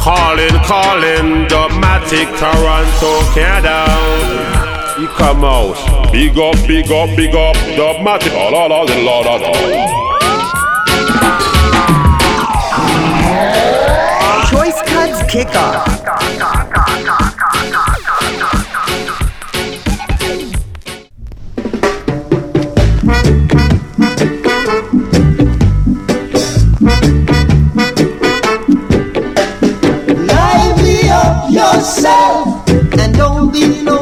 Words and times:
Calling, 0.00 0.56
calling, 0.64 1.46
Dubmatic, 1.46 2.26
Toronto, 2.38 3.20
Canada. 3.34 3.84
You 4.98 5.08
come 5.08 5.44
out. 5.44 5.76
Big 6.10 6.38
up, 6.38 6.56
big 6.66 6.90
up, 6.90 7.14
big 7.14 7.34
up, 7.34 7.54
Dubmatic. 7.76 8.32
La 8.32 8.48
la 8.48 8.66
la 8.66 8.82
la 8.82 9.20
la 9.20 9.34
la. 9.36 9.52
Choice 14.48 14.80
Cuts 14.86 15.22
Kickoff. 15.30 16.59
Yourself 31.80 32.68
and 32.68 33.14
don't 33.16 33.50
be 33.50 33.82
no 33.82 33.99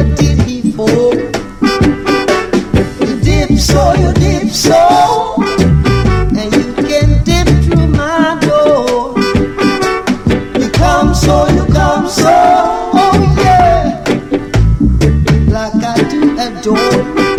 never 0.00 0.14
did 0.16 0.38
before. 0.46 1.14
You 3.06 3.20
dip 3.20 3.58
so, 3.58 3.92
you 3.94 4.12
dip 4.14 4.48
so, 4.50 5.34
and 5.38 6.52
you 6.54 6.74
can 6.74 7.24
dip 7.24 7.48
through 7.64 7.86
my 7.88 8.38
door. 8.40 9.14
You 10.58 10.70
come 10.70 11.14
so, 11.14 11.48
you 11.48 11.66
come 11.72 12.08
so, 12.08 12.30
oh 12.30 13.34
yeah, 13.38 14.04
like 15.48 15.74
I 15.82 16.08
do 16.08 16.38
adore. 16.38 17.29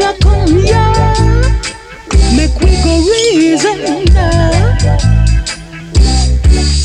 Ya, 0.00 0.12
come 0.22 0.64
ya. 0.64 0.84
Make 2.36 2.58
we 2.60 2.70
go 2.82 2.94
reason. 3.10 3.80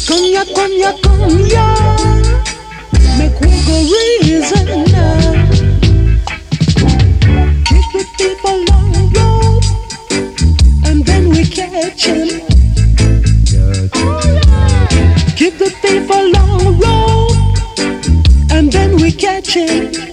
Come 0.08 0.26
ya, 0.34 0.44
come 0.56 0.76
ya, 0.78 0.92
come 1.04 1.48
ya. 1.50 1.66
Make 3.18 3.40
we 3.42 3.52
go 3.68 3.78
reason. 3.94 4.68
Keep 7.66 7.88
the 7.94 8.06
people 8.18 8.66
on 8.76 8.92
road, 9.16 9.64
and 10.86 11.06
then 11.06 11.30
we 11.30 11.44
catch 11.46 12.08
'em. 12.10 12.28
Keep 15.38 15.58
the 15.58 15.72
people 15.82 16.38
on 16.38 16.80
road, 16.80 17.38
and 18.52 18.72
then 18.72 18.96
we 18.98 19.12
catch 19.12 19.58
'em. 19.58 20.05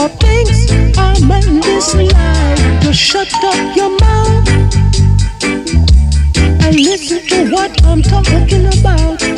All 0.00 0.08
things 0.08 0.70
are 0.96 1.20
meant 1.26 1.62
this 1.62 1.94
life. 1.94 2.80
To 2.84 2.90
shut 2.90 3.28
up 3.44 3.76
your 3.76 3.90
mouth 3.98 4.48
and 6.64 6.74
listen 6.76 7.20
to 7.28 7.52
what 7.52 7.84
I'm 7.84 8.00
talking 8.00 8.64
about. 8.78 9.29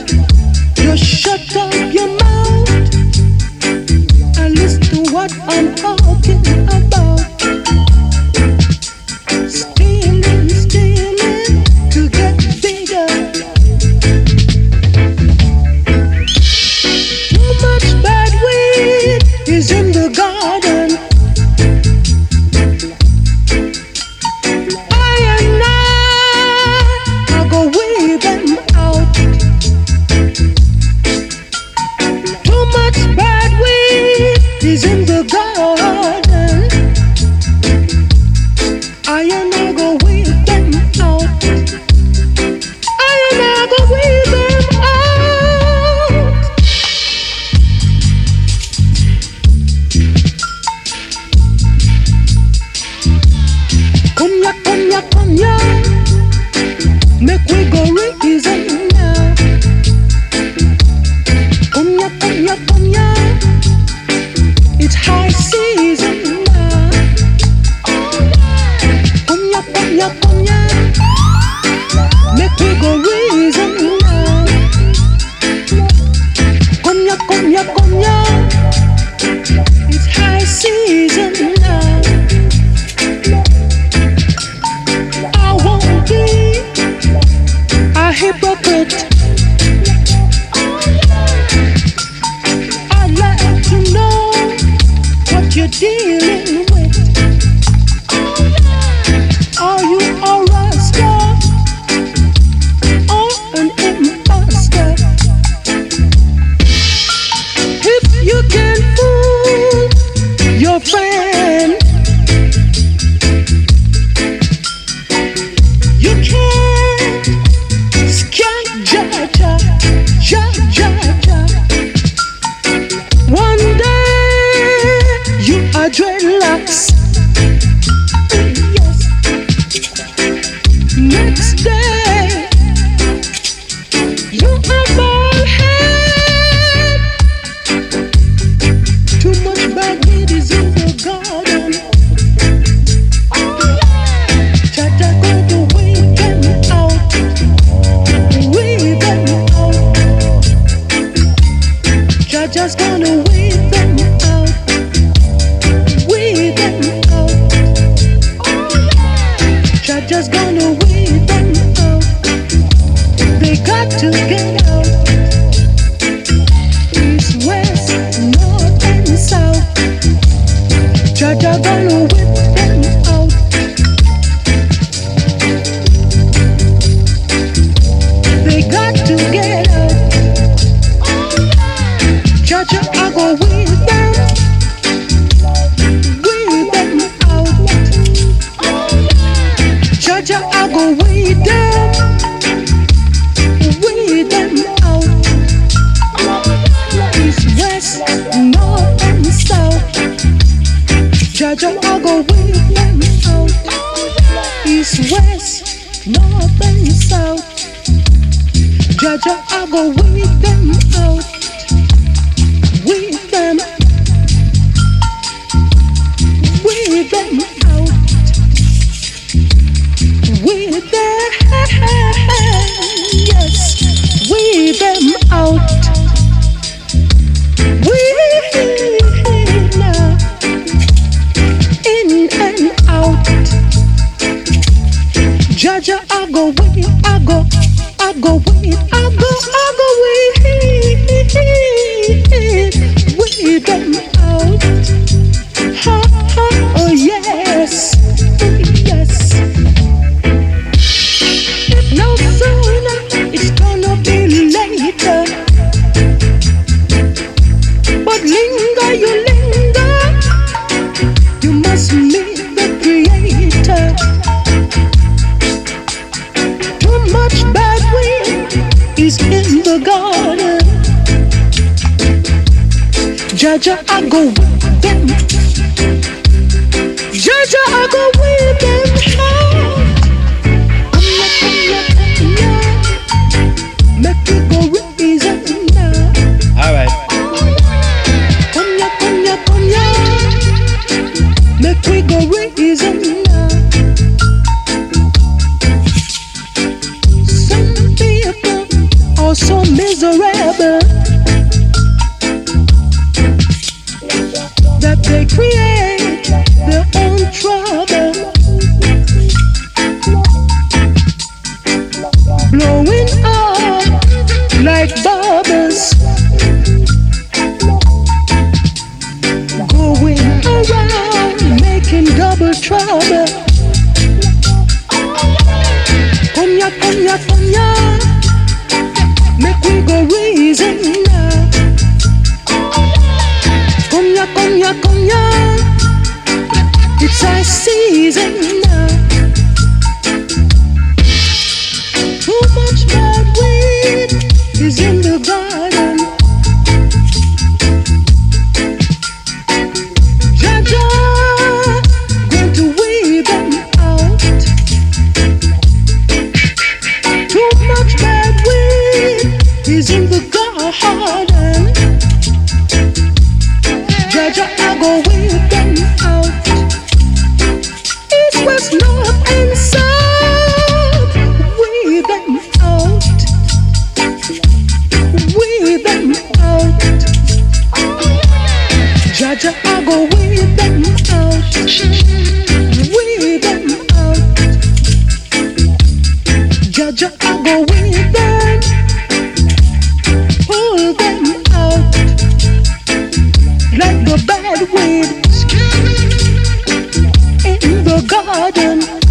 garden. 398.32 399.01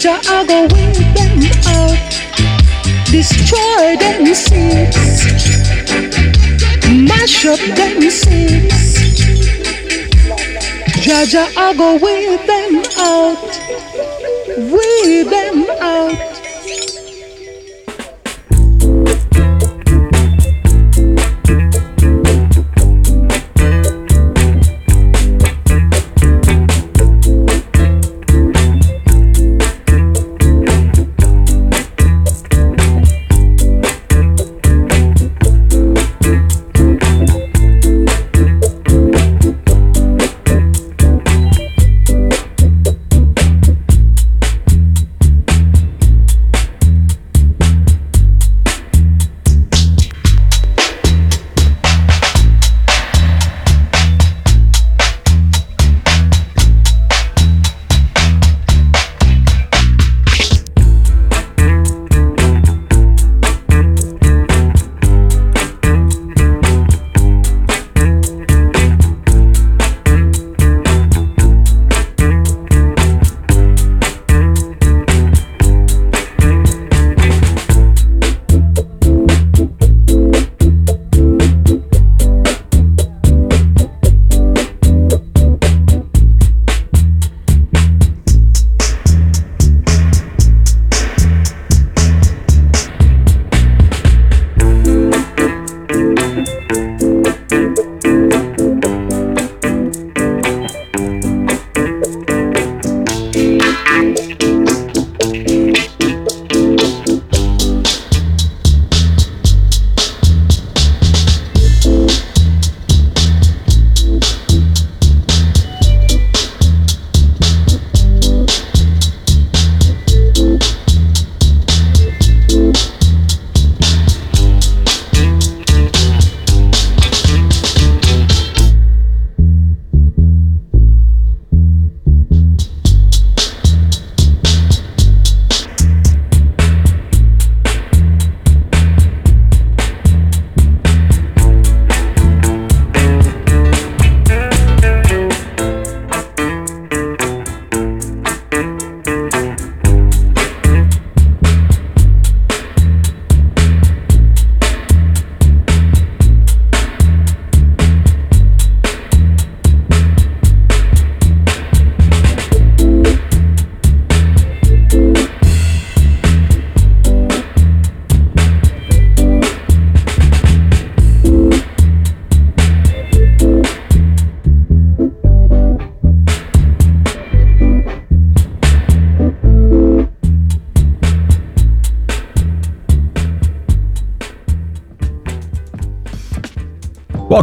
soldier, 0.00 0.20
I 0.28 0.44
go 0.46 0.60
wear 0.72 0.92
them 1.14 1.40
out, 1.66 1.98
destroy 3.10 3.96
them 3.96 4.34
seeds, 4.34 5.24
mash 7.08 7.46
up 7.46 7.58
them 7.76 8.00
seeds. 8.10 8.98
Jaja, 11.04 11.52
I 11.56 11.74
go 11.74 11.96
wear 11.98 12.38
them 12.46 12.82
out, 12.98 13.38
wear 14.70 15.24
them 15.24 15.66
out. 15.80 16.27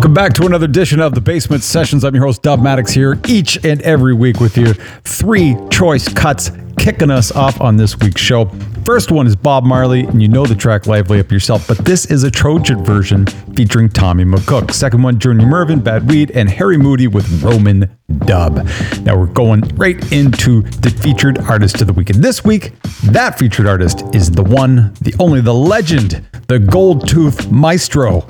Welcome 0.05 0.13
back 0.13 0.33
to 0.33 0.45
another 0.45 0.65
edition 0.65 0.99
of 0.99 1.15
the 1.15 1.19
Bassment 1.19 1.63
Sessions. 1.63 2.03
I'm 2.03 2.13
your 2.13 2.25
host, 2.25 2.43
Dubmatix, 2.43 2.91
here 2.91 3.19
each 3.27 3.65
and 3.65 3.81
every 3.81 4.13
week 4.13 4.39
with 4.39 4.55
you. 4.55 4.75
Three 5.03 5.57
choice 5.71 6.07
cuts 6.07 6.51
kicking 6.77 7.09
us 7.09 7.31
off 7.31 7.59
on 7.59 7.75
this 7.75 7.97
week's 7.97 8.21
show. 8.21 8.45
First 8.85 9.09
one 9.09 9.25
is 9.25 9.35
Bob 9.35 9.63
Marley, 9.63 10.01
and 10.01 10.21
you 10.21 10.27
know 10.27 10.45
the 10.45 10.53
track 10.53 10.85
Lively 10.85 11.19
Up 11.19 11.31
Yourself, 11.31 11.67
but 11.67 11.79
this 11.79 12.05
is 12.05 12.23
a 12.23 12.29
Trojan 12.29 12.85
version 12.85 13.25
featuring 13.55 13.89
Tommy 13.89 14.25
McCook. 14.25 14.71
Second 14.71 15.01
one, 15.01 15.17
Junior 15.17 15.47
Murvin, 15.47 15.83
Bad 15.83 16.07
Weed, 16.07 16.29
and 16.35 16.51
Harry 16.51 16.77
Mudie 16.77 17.11
with 17.11 17.41
Roman 17.41 17.89
Dub. 18.27 18.57
Now 19.01 19.17
we're 19.17 19.25
going 19.25 19.61
right 19.69 19.97
into 20.11 20.61
the 20.61 20.91
featured 20.91 21.39
artist 21.39 21.81
of 21.81 21.87
the 21.87 21.93
week. 21.93 22.11
And 22.11 22.23
this 22.23 22.43
week, 22.43 22.73
that 23.05 23.39
featured 23.39 23.65
artist 23.65 24.03
is 24.13 24.29
the 24.29 24.43
one, 24.43 24.93
the 25.01 25.15
only, 25.17 25.41
the 25.41 25.55
legend, 25.55 26.23
the 26.47 26.59
gold 26.59 27.07
tooth 27.07 27.49
maestro, 27.49 28.27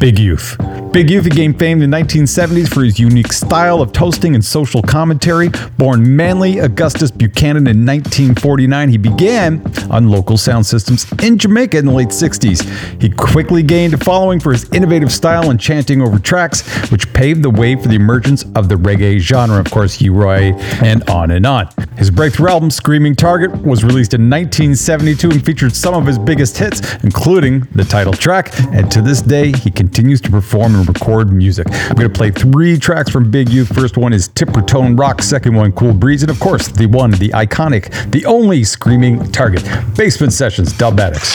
Big 0.00 0.18
Youth. 0.18 0.56
Big 0.94 1.10
Youth 1.10 1.28
gained 1.28 1.58
fame 1.58 1.82
in 1.82 1.90
the 1.90 1.96
1970s 1.96 2.72
for 2.72 2.84
his 2.84 3.00
unique 3.00 3.32
style 3.32 3.82
of 3.82 3.90
toasting 3.90 4.36
and 4.36 4.44
social 4.44 4.80
commentary. 4.80 5.48
Born 5.76 6.14
Manley 6.14 6.60
Augustus 6.60 7.10
Buchanan 7.10 7.66
in 7.66 7.84
1949, 7.84 8.88
he 8.90 8.96
began 8.96 9.60
on 9.90 10.08
local 10.08 10.38
sound 10.38 10.64
systems 10.64 11.04
in 11.20 11.36
Jamaica 11.36 11.78
in 11.78 11.86
the 11.86 11.92
late 11.92 12.10
60s. 12.10 13.02
He 13.02 13.10
quickly 13.10 13.64
gained 13.64 13.94
a 13.94 13.98
following 13.98 14.38
for 14.38 14.52
his 14.52 14.70
innovative 14.70 15.10
style 15.10 15.50
and 15.50 15.58
chanting 15.58 16.00
over 16.00 16.16
tracks, 16.20 16.62
which 16.92 17.12
paved 17.12 17.42
the 17.42 17.50
way 17.50 17.74
for 17.74 17.88
the 17.88 17.96
emergence 17.96 18.44
of 18.54 18.68
the 18.68 18.76
reggae 18.76 19.18
genre, 19.18 19.58
of 19.58 19.68
course, 19.72 20.00
U-Roy, 20.00 20.52
and 20.80 21.02
on 21.10 21.32
and 21.32 21.44
on. 21.44 21.68
His 21.96 22.12
breakthrough 22.12 22.50
album, 22.50 22.70
Screaming 22.70 23.16
Target, 23.16 23.50
was 23.62 23.82
released 23.82 24.14
in 24.14 24.30
1972 24.30 25.30
and 25.30 25.44
featured 25.44 25.74
some 25.74 25.94
of 25.94 26.06
his 26.06 26.20
biggest 26.20 26.56
hits, 26.56 27.02
including 27.02 27.66
the 27.74 27.84
title 27.84 28.12
track, 28.12 28.52
and 28.72 28.88
to 28.92 29.02
this 29.02 29.20
day, 29.20 29.50
he 29.50 29.72
continues 29.72 30.20
to 30.20 30.30
perform 30.30 30.83
and 30.86 30.96
record 30.96 31.32
music. 31.32 31.66
I'm 31.70 31.96
going 31.96 32.08
to 32.10 32.14
play 32.14 32.30
three 32.30 32.78
tracks 32.78 33.10
from 33.10 33.30
Big 33.30 33.48
Youth. 33.48 33.74
First 33.74 33.96
one 33.96 34.12
is 34.12 34.28
Tipper 34.28 34.62
Tone 34.62 34.96
Rock, 34.96 35.22
second 35.22 35.54
one, 35.54 35.72
Cool 35.72 35.94
Breeze, 35.94 36.22
and 36.22 36.30
of 36.30 36.38
course, 36.40 36.68
the 36.68 36.86
one, 36.86 37.10
the 37.12 37.30
iconic, 37.30 38.10
the 38.10 38.24
only 38.26 38.64
Screaming 38.64 39.30
Target. 39.32 39.64
Bassment 39.96 40.32
Sessions, 40.32 40.72
Dubmatix. 40.72 41.34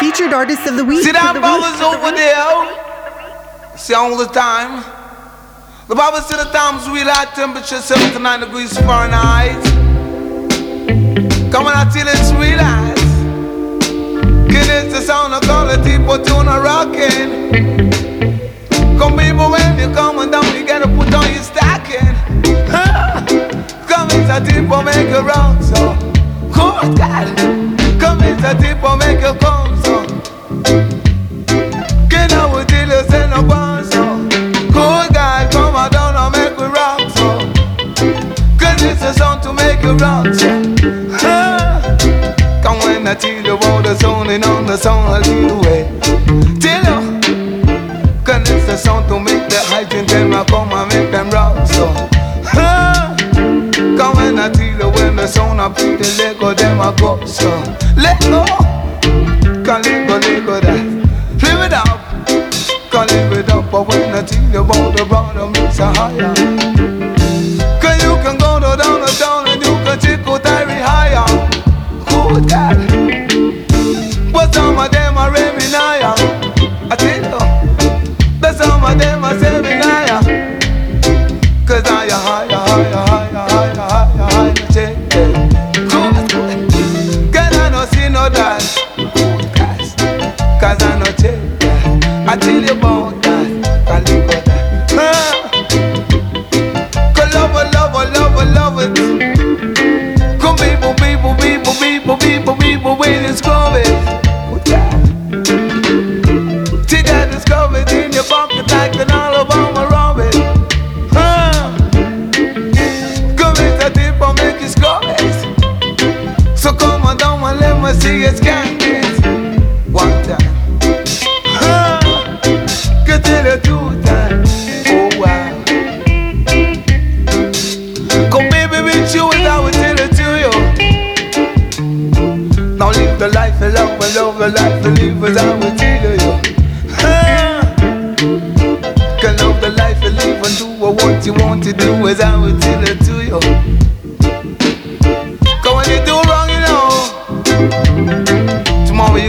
Featured 0.00 0.32
artist 0.32 0.66
of 0.66 0.76
the 0.76 0.84
week. 0.84 1.02
See 1.02 1.08
for 1.08 1.12
that 1.14 1.34
the 1.34 1.40
over 1.84 2.10
there? 2.16 3.76
See 3.76 3.94
all 3.94 4.16
the 4.16 4.26
time. 4.26 4.84
The 5.88 5.94
Bible 5.94 6.20
said 6.20 6.44
the 6.44 6.50
times 6.50 6.88
we 6.88 7.04
like 7.04 7.34
temperature 7.34 7.78
79 7.78 8.40
degrees 8.40 8.76
Fahrenheit. 8.78 9.62
Come 11.50 11.66
on, 11.66 11.72
I 11.74 11.90
tell 11.92 12.06
you 12.06 12.12
it's 12.12 12.32
real 12.32 12.89
eyes. 14.70 14.84
Get 14.84 14.86
it 14.86 14.90
the 14.90 15.00
sound 15.00 15.34
of 15.34 15.42
quality, 15.42 15.98
put 15.98 16.30
on 16.30 16.48
a 16.48 16.60
rockin'. 16.60 17.50
Come 18.98 19.16
people 19.16 19.50
when 19.50 19.78
you 19.78 19.92
coming 19.94 20.30
down, 20.30 20.44
you 20.54 20.66
gotta 20.66 20.86
put 20.86 21.12
on 21.14 21.32
your 21.32 21.42
stocking. 21.42 22.14
Come 23.88 24.08
it's 24.12 24.30
a 24.30 24.40
tip 24.44 24.68
for 24.68 24.82
make 24.82 25.08
you 25.08 25.20
rock 25.20 25.62
so. 25.62 25.94
Good 26.52 26.96
God. 26.98 27.26
Come 28.00 28.22
it's 28.22 28.44
a 28.44 28.54
tip 28.60 28.80
for 28.80 28.96
make 28.96 29.20
you 29.20 29.34
come 29.40 29.76
so. 29.82 30.04
Get 32.08 32.32
out 32.32 32.54
with 32.54 32.70
you 32.70 33.10
send 33.10 33.32
a 33.32 33.42
bun 33.42 33.84
so. 33.84 34.28
Good 34.72 35.14
God, 35.14 35.50
come 35.52 35.74
on 35.74 35.90
down 35.90 36.14
and 36.16 36.32
make 36.36 36.56
we 36.58 36.66
rock 36.66 37.00
so. 37.18 37.28
Cause 38.58 38.82
it's 38.82 39.02
a 39.02 39.14
song 39.14 39.40
to 39.42 39.52
make 39.52 39.82
you 39.82 39.96
rock 39.96 40.34
so. 40.34 40.59
And 44.30 44.44
on 44.44 44.66
the 44.66 44.78
I'll 44.88 45.20
lead 45.22 45.50
the 45.50 45.56
way. 45.66 45.82
Tell 46.62 46.84
you. 46.86 47.20
Cause 48.24 48.48
it's 48.50 48.66
the 48.66 48.76
song 48.76 49.06
to 49.08 49.18
make 49.18 49.48
the 49.48 49.58
hygiene 49.66 50.06
them 50.06 50.32
I 50.32 50.44
come 50.44 50.70
and 50.72 50.88
make 50.92 51.10
them 51.10 51.30
rock 51.30 51.66
so. 51.66 51.86
Come 53.96 54.16
when 54.16 54.38
I 54.38 54.48
tell 54.50 54.66
you 54.66 54.88
when 54.94 55.16
the 55.16 55.26
sound 55.26 55.60
I 55.60 55.68
beat 55.68 55.98
the 55.98 56.14
let 56.18 56.38
go 56.38 56.54
them 56.54 56.80
I 56.80 56.94
go 56.96 57.24
so. 57.26 57.50
Let 57.96 58.20
go. 58.22 58.44
Can 59.64 59.82
let 59.82 60.08
go, 60.08 60.16
let 60.18 60.46
go 60.46 60.60
that. 60.60 60.84
Live 61.42 61.62
it 61.66 61.72
up. 61.72 62.00
Can 62.90 63.06
live 63.08 63.32
it 63.32 63.50
up. 63.50 63.70
But 63.70 63.88
when 63.88 64.14
I 64.14 64.22
tell 64.22 64.50
you 64.52 64.60
about 64.60 64.96
the 64.96 65.04
brother 65.06 65.50
makes 65.50 65.78
a 65.80 65.92
higher. 65.92 66.59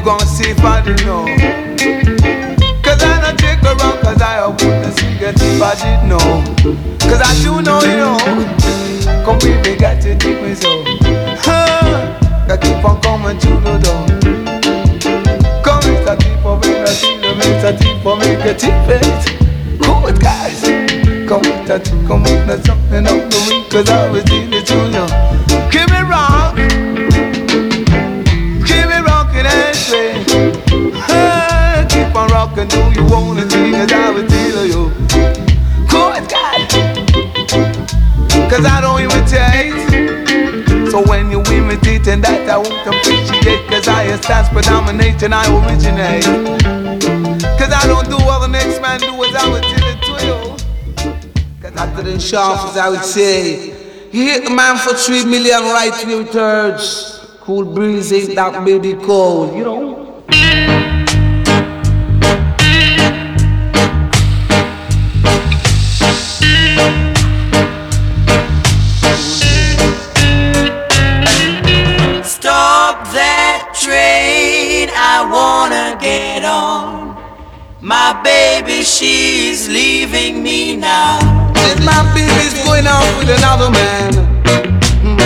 You 0.01 0.05
gonna 0.05 0.25
see 0.25 0.49
if 0.49 0.59
I 0.63 0.81
didn't 0.81 1.05
know. 1.05 1.25
Cause 2.81 3.01
I 3.03 3.21
don't 3.21 3.37
take 3.37 3.61
a 3.61 3.75
wrong, 3.77 3.97
cause 4.01 4.21
I 4.21 4.47
wouldn't 4.47 4.97
see 4.97 5.13
it 5.21 5.35
if 5.37 5.61
I 5.61 5.75
didn't 5.77 6.09
know. 6.09 6.19
Cause 6.99 7.21
I 7.21 7.31
do 7.43 7.61
know, 7.61 7.79
you 7.81 7.97
know. 8.01 8.17
Come 9.25 9.37
baby, 9.39 9.77
got 9.77 10.01
to 10.01 10.15
deep 10.15 10.41
me 10.41 10.55
so. 10.55 10.83
Huh? 11.45 12.17
Got 12.47 12.61
keep 12.61 12.83
on 12.83 12.99
coming 13.01 13.37
to 13.37 13.49
the 13.61 13.77
door. 13.85 14.05
Come 15.63 15.81
Mr. 15.81 16.17
Tipo, 16.17 16.61
bring 16.61 16.83
the 16.83 16.93
tea, 16.99 17.21
Mr. 17.37 17.77
Tipo, 17.77 18.17
make 18.19 18.45
a 18.45 18.53
tea 18.57 18.73
face. 18.87 19.25
Good 19.77 20.19
guys. 20.19 20.61
Come 21.27 21.41
with 21.41 21.67
that, 21.67 21.85
come 22.07 22.23
with 22.23 22.47
that 22.47 22.65
something 22.65 23.07
on 23.07 23.29
the 23.29 23.39
week, 23.49 23.69
cause 23.69 23.89
I 23.89 24.09
was 24.09 24.23
dealing 24.23 24.65
to 24.65 24.77
you. 24.89 25.05
Keep 25.69 25.91
it 25.91 26.09
rock. 26.09 26.90
Rocking, 32.61 32.93
do 32.93 33.01
you 33.01 33.05
wanna 33.07 33.49
see, 33.49 33.71
cause 33.71 33.91
I 33.91 34.09
was 34.11 34.31
dealing 34.31 34.71
you. 34.71 34.91
Good 35.87 36.29
guys. 36.29 36.71
Cause 38.49 38.65
I 38.65 38.81
don't 38.81 39.01
imitate. 39.01 40.91
So 40.91 41.01
when 41.07 41.31
you 41.31 41.41
imitate 41.43 42.07
and 42.07 42.23
that 42.23 42.49
I 42.49 42.57
won't 42.57 42.87
appreciate. 42.87 43.67
Cause 43.69 43.87
I 43.87 44.15
stance 44.17 44.49
predominate 44.49 45.23
and 45.23 45.33
I 45.33 45.45
originate. 45.47 46.25
Cause 47.57 47.71
I 47.71 47.87
don't 47.87 48.09
do 48.09 48.17
what 48.25 48.39
the 48.39 48.47
next 48.47 48.81
man 48.81 48.99
do 48.99 49.07
as 49.23 49.35
I 49.35 49.49
would 49.49 49.63
tell 49.63 49.87
it 49.87 50.01
to 50.03 50.13
you. 50.25 50.37
Cause 51.61 51.75
after 51.75 52.03
the 52.03 52.19
sharp 52.19 52.69
as 52.69 52.77
I 52.77 52.89
would 52.89 53.03
say. 53.03 53.77
He 54.11 54.25
hit 54.25 54.43
the 54.43 54.49
man 54.49 54.77
for 54.77 54.93
three 54.93 55.23
million 55.23 55.61
right 55.61 55.93
thirds 55.93 57.25
Cool 57.39 57.63
breeze 57.73 58.11
ain't 58.11 58.35
that 58.35 58.65
baby 58.65 58.93
cold, 58.93 59.55
you 59.55 59.63
know 59.63 59.80
My 78.11 78.21
baby, 78.23 78.83
she's 78.83 79.69
leaving 79.69 80.43
me 80.43 80.75
now. 80.75 81.17
Said 81.55 81.79
my 81.79 82.03
baby's 82.13 82.53
going 82.65 82.85
out 82.85 83.07
with 83.17 83.29
another 83.29 83.71
man. 83.71 84.11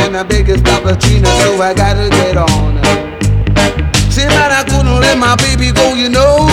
And 0.06 0.16
I 0.16 0.22
beg 0.22 0.46
stop 0.56 0.84
the 0.84 0.94
so 1.02 1.62
I 1.64 1.74
gotta 1.74 2.08
get 2.12 2.38
on. 2.38 2.78
Say 4.12 4.28
man, 4.28 4.52
I 4.52 4.64
couldn't 4.70 5.02
let 5.02 5.18
my 5.18 5.36
baby 5.38 5.72
go, 5.72 5.96
you 5.96 6.10
know. 6.10 6.46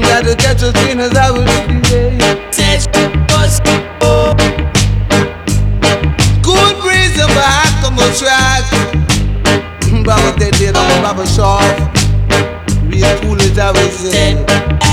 Gotta 0.00 0.36
catch 0.36 0.62
a 0.62 0.72
Trina's 0.72 1.16
out 1.16 1.38
with 1.38 1.46
the 1.46 2.14
Good 6.40 6.76
reason 6.86 7.26
for 7.34 7.42
hack 7.42 7.82
on 7.82 7.96
the 7.96 8.14
track. 8.14 8.62
Baba 10.06 10.38
dead 10.38 10.72
Baba 11.02 11.26
sharp. 11.26 11.94
Real 12.86 13.18
cool 13.22 13.42
as 13.42 13.58
I 13.58 13.72
was 13.72 14.83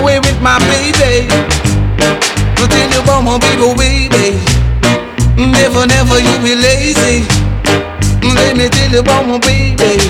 away 0.00 0.18
with 0.20 0.40
my 0.40 0.58
baby. 0.70 1.28
Tell 2.74 2.90
you 2.90 3.00
about 3.02 3.22
my 3.22 3.38
baby, 3.38 4.08
baby. 4.08 4.38
Never, 5.36 5.86
never 5.86 6.18
you 6.18 6.36
be 6.42 6.54
lazy. 6.56 7.22
Let 8.22 8.56
me 8.56 8.68
tell 8.68 8.90
you 8.90 9.00
about 9.00 9.26
my 9.28 9.38
baby. 9.38 10.00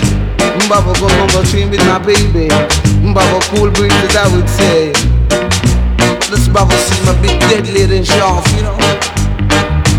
Baba 0.69 0.93
go 0.99 1.07
on 1.07 1.29
the 1.29 1.47
train 1.51 1.69
with 1.71 1.81
my 1.85 1.99
baby. 1.99 2.49
Baba 3.13 3.41
cool 3.51 3.71
breeze 3.71 4.17
I 4.17 4.29
would 4.35 4.49
say. 4.49 4.93
This 6.31 6.49
Baba 6.49 6.73
see 6.79 7.05
my 7.05 7.21
big 7.21 7.41
deadly 7.51 7.83
and 7.97 8.07
sharp, 8.07 8.47
you 8.57 8.63
know. 8.63 8.77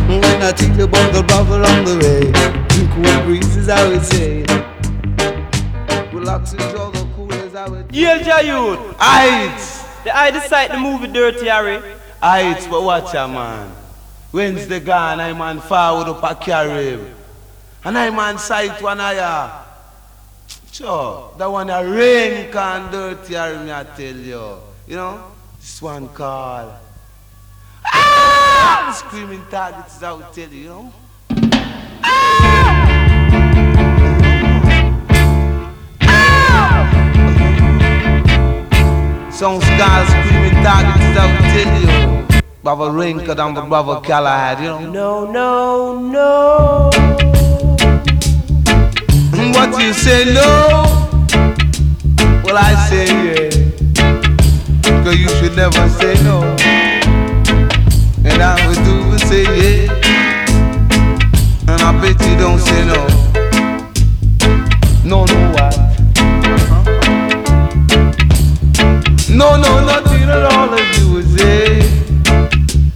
When 0.07 0.41
I 0.41 0.51
think 0.51 0.79
about 0.79 1.13
the 1.13 1.23
Baba 1.23 1.57
along 1.57 1.85
the 1.85 1.97
way. 2.01 2.31
Cool 2.95 3.23
breeze 3.25 3.69
I 3.69 3.87
would 3.87 4.05
say. 4.05 4.43
Relax, 6.13 6.53
enjoy 6.53 6.89
the 6.91 7.07
cool 7.15 7.33
as 7.33 7.55
I 7.55 7.67
would 7.67 7.89
Yelja 7.89 8.43
youth. 8.43 8.79
Aight. 8.97 9.74
The 10.05 10.15
I 10.15 10.29
decide 10.29 10.69
the 10.69 10.77
movie 10.77 11.07
Dirty 11.07 11.47
Harry. 11.47 11.81
Aight, 12.21 12.69
but 12.69 12.83
watch 12.83 13.11
ya 13.15 13.27
man. 13.27 13.71
Wednesday 14.31 14.79
gone, 14.79 15.19
I 15.19 15.33
man 15.33 15.59
forward 15.59 16.07
up 16.07 16.21
a 16.21 16.35
carib. 16.35 17.01
And 17.83 17.97
I 17.97 18.11
man 18.11 18.37
sight 18.37 18.79
one 18.83 19.01
aya. 19.01 19.65
Sure, 20.71 21.33
that 21.39 21.47
one 21.47 21.71
a 21.71 21.83
rain 21.83 22.51
can 22.51 22.91
dirty 22.91 23.33
Harry, 23.33 23.57
me 23.65 23.71
I 23.71 23.83
tell 23.83 24.15
you. 24.15 24.57
You 24.85 24.95
know, 24.95 25.31
this 25.59 25.81
one 25.81 26.07
called. 26.09 26.73
Ah! 27.83 28.85
The 28.85 28.93
screaming 28.93 29.43
targets 29.49 30.03
I 30.03 30.11
will 30.11 30.21
tell 30.31 30.49
you, 30.49 30.61
you 30.61 30.69
know. 30.69 30.93
Some 31.31 32.14
scars 39.35 40.07
screaming 40.07 40.63
targets 40.63 41.17
I 41.19 41.25
will 41.27 41.45
tell 41.51 41.71
you. 41.81 42.41
Brother 42.63 42.91
Rinka 42.91 43.35
my 43.35 43.67
brother 43.67 43.99
Galahad, 43.99 44.59
you 44.59 44.91
know. 44.93 45.29
No, 45.29 45.99
no, 45.99 45.99
no. 45.99 46.89
What 49.51 49.81
you 49.81 49.93
say 49.93 50.23
no? 50.33 50.49
Well, 52.45 52.57
I 52.57 52.75
say 52.89 53.07
yeah. 53.25 53.49
Cause 55.03 55.17
you 55.17 55.27
should 55.27 55.55
never 55.57 55.89
say 55.89 56.13
no. 56.23 56.41
And 58.23 58.41
I 58.41 58.55
would 58.67 58.81
do 58.85 59.17
say 59.27 59.43
yeah. 59.43 59.91
And 61.67 61.81
I 61.81 61.91
bet 62.01 62.19
you 62.25 62.37
don't 62.37 62.59
say 62.59 62.85
no. 62.85 63.05
No, 65.03 65.25
no, 65.25 65.54
No, 69.35 69.57
no, 69.57 69.83
nothing 69.85 70.29
at 70.29 70.43
all 70.53 70.73
if 70.73 70.97
you 70.97 71.11
would 71.11 71.27
say. 71.37 71.81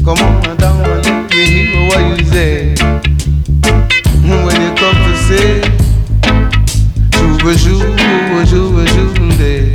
Come 0.06 0.20
on 0.20 0.56
down 0.56 0.86
and 0.86 1.06
let 1.06 1.30
me 1.32 1.46
hear 1.46 1.88
what 1.90 2.00
you 2.18 2.26
say. 2.28 2.76
When 4.24 4.62
you 4.62 4.72
come 4.80 4.96
to 4.96 5.14
say, 5.28 5.62
Juba, 7.12 7.54
Juba, 8.46 8.86
Juba, 8.86 9.36
day. 9.38 9.72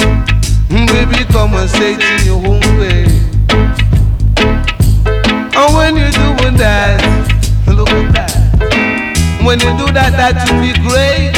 Baby, 0.71 1.25
come 1.31 1.53
and 1.53 1.69
say 1.69 1.97
to 1.97 2.25
your 2.25 2.41
home 2.41 2.79
way. 2.79 3.05
And 5.61 5.71
when 5.77 5.97
you're 5.99 6.17
doing 6.17 6.57
that, 6.57 6.97
look 7.69 7.91
at 7.91 8.13
that. 8.15 9.45
When 9.45 9.61
you 9.61 9.77
do 9.77 9.93
that, 9.93 10.13
that 10.17 10.49
will 10.49 10.63
be 10.63 10.73
great. 10.89 11.34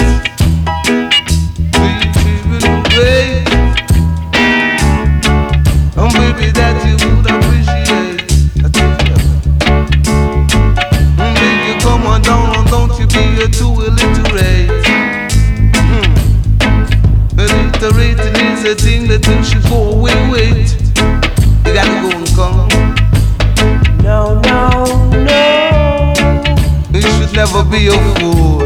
Be 27.77 27.89
a 27.89 27.99
fool. 28.17 28.59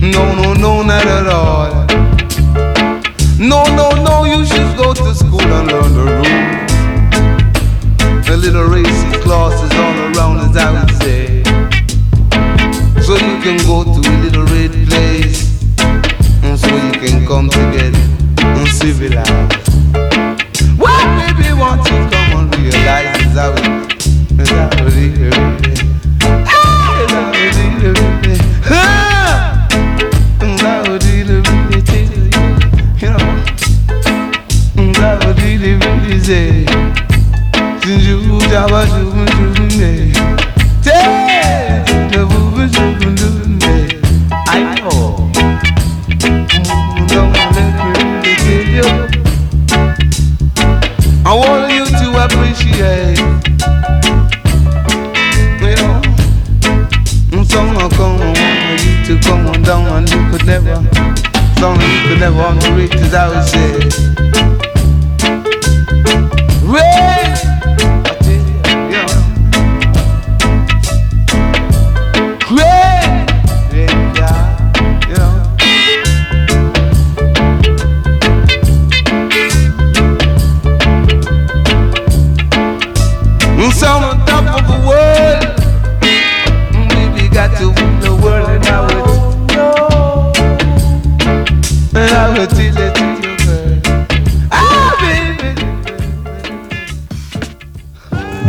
No, 0.00 0.24
no, 0.34 0.54
no, 0.54 0.82
not 0.82 1.06
at 1.06 1.26
all. 1.26 1.86
No, 3.38 3.64
no, 3.78 3.90
no, 4.02 4.24
you 4.24 4.44
should 4.46 4.76
go 4.76 4.94
to 4.94 5.14
school 5.14 5.48
and 5.58 5.68
learn 5.72 5.92
the 5.98 6.04
rules. 6.14 6.64
The 8.26 8.36
little 8.36 8.64
racy 8.64 9.03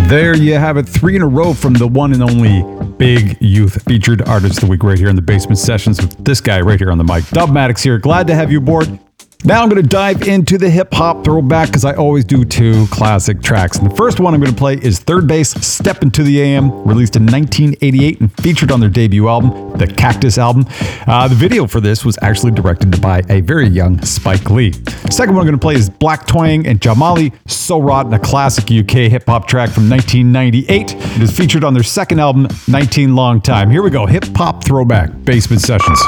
There 0.08 0.38
you 0.38 0.54
have 0.54 0.78
it. 0.78 0.88
Three 0.88 1.16
in 1.16 1.24
a 1.24 1.28
row 1.28 1.54
from 1.54 1.74
the 1.74 1.88
one 1.88 2.14
and 2.14 2.22
only 2.22 2.64
Big 2.98 3.38
Youth 3.42 3.82
featured 3.84 4.22
artist 4.28 4.58
of 4.58 4.62
the 4.62 4.68
week 4.68 4.84
right 4.84 5.00
here 5.00 5.10
in 5.10 5.16
the 5.16 5.22
Bassment 5.22 5.58
Sessions 5.58 6.00
with 6.00 6.24
this 6.24 6.40
guy 6.40 6.62
right 6.62 6.80
here 6.80 6.92
on 6.92 7.00
the 7.00 7.04
mic. 7.04 7.24
Dubmatix 7.26 7.82
here. 7.82 7.98
Glad 7.98 8.28
to 8.28 8.36
have 8.36 8.52
you 8.52 8.60
aboard. 8.60 9.00
Now 9.46 9.62
I'm 9.62 9.70
going 9.70 9.80
to 9.80 9.88
dive 9.88 10.28
into 10.28 10.58
the 10.58 10.72
hip 10.72 10.92
hop 10.92 11.24
throwback 11.24 11.68
because 11.68 11.86
I 11.86 11.94
always 11.94 12.26
do 12.26 12.44
two 12.44 12.88
classic 12.88 13.44
tracks. 13.44 13.78
And 13.78 13.92
the 13.92 13.96
first 13.96 14.20
one 14.20 14.34
I'm 14.34 14.40
going 14.40 14.52
to 14.52 14.58
play 14.58 14.74
is 14.74 14.98
Third 14.98 15.28
Bass 15.28 15.52
Step 15.64 16.02
Into 16.02 16.24
the 16.24 16.42
AM, 16.42 16.72
released 16.84 17.16
in 17.16 17.28
1988 17.28 18.22
and 18.22 18.34
featured 18.38 18.72
on 18.72 18.80
their 18.80 18.90
debut 18.90 19.28
album, 19.28 19.78
the 19.78 19.86
Cactus 19.86 20.40
album. 20.40 20.66
Uh, 21.06 21.28
the 21.28 21.36
video 21.36 21.68
for 21.68 21.80
this 21.80 22.04
was 22.04 22.18
actually 22.24 22.54
directed 22.54 23.00
by 23.00 23.22
a 23.30 23.42
very 23.42 23.68
young 23.68 24.02
Spike 24.02 24.50
Lee. 24.50 24.74
Second 25.12 25.36
one 25.36 25.42
I'm 25.42 25.48
going 25.48 25.52
to 25.52 25.60
play 25.60 25.76
is 25.76 25.92
Black 25.92 26.26
Twang 26.26 26.66
and 26.66 26.82
Jahmali 26.82 27.32
So 27.46 27.80
Rotten, 27.80 28.16
a 28.16 28.20
classic 28.20 28.72
UK 28.72 29.12
hip 29.12 29.28
hop 29.28 29.48
track 29.48 29.70
from 29.70 29.88
1998. 29.88 30.96
It 30.96 31.22
is 31.22 31.38
featured 31.38 31.64
on 31.64 31.76
their 31.76 31.84
second 31.84 32.20
album, 32.20 32.48
19 32.68 33.16
Long 33.16 33.42
Time. 33.42 33.70
Here 33.70 33.84
we 33.84 33.92
go 33.92 34.08
hip 34.08 34.26
hop 34.36 34.64
throwback, 34.64 35.12
Bassment 35.24 35.62
Sessions. 35.62 36.02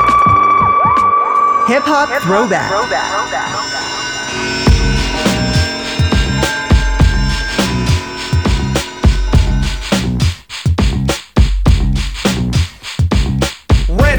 Hip 1.68 1.84
hop 1.84 2.08
throwback. 2.24 3.87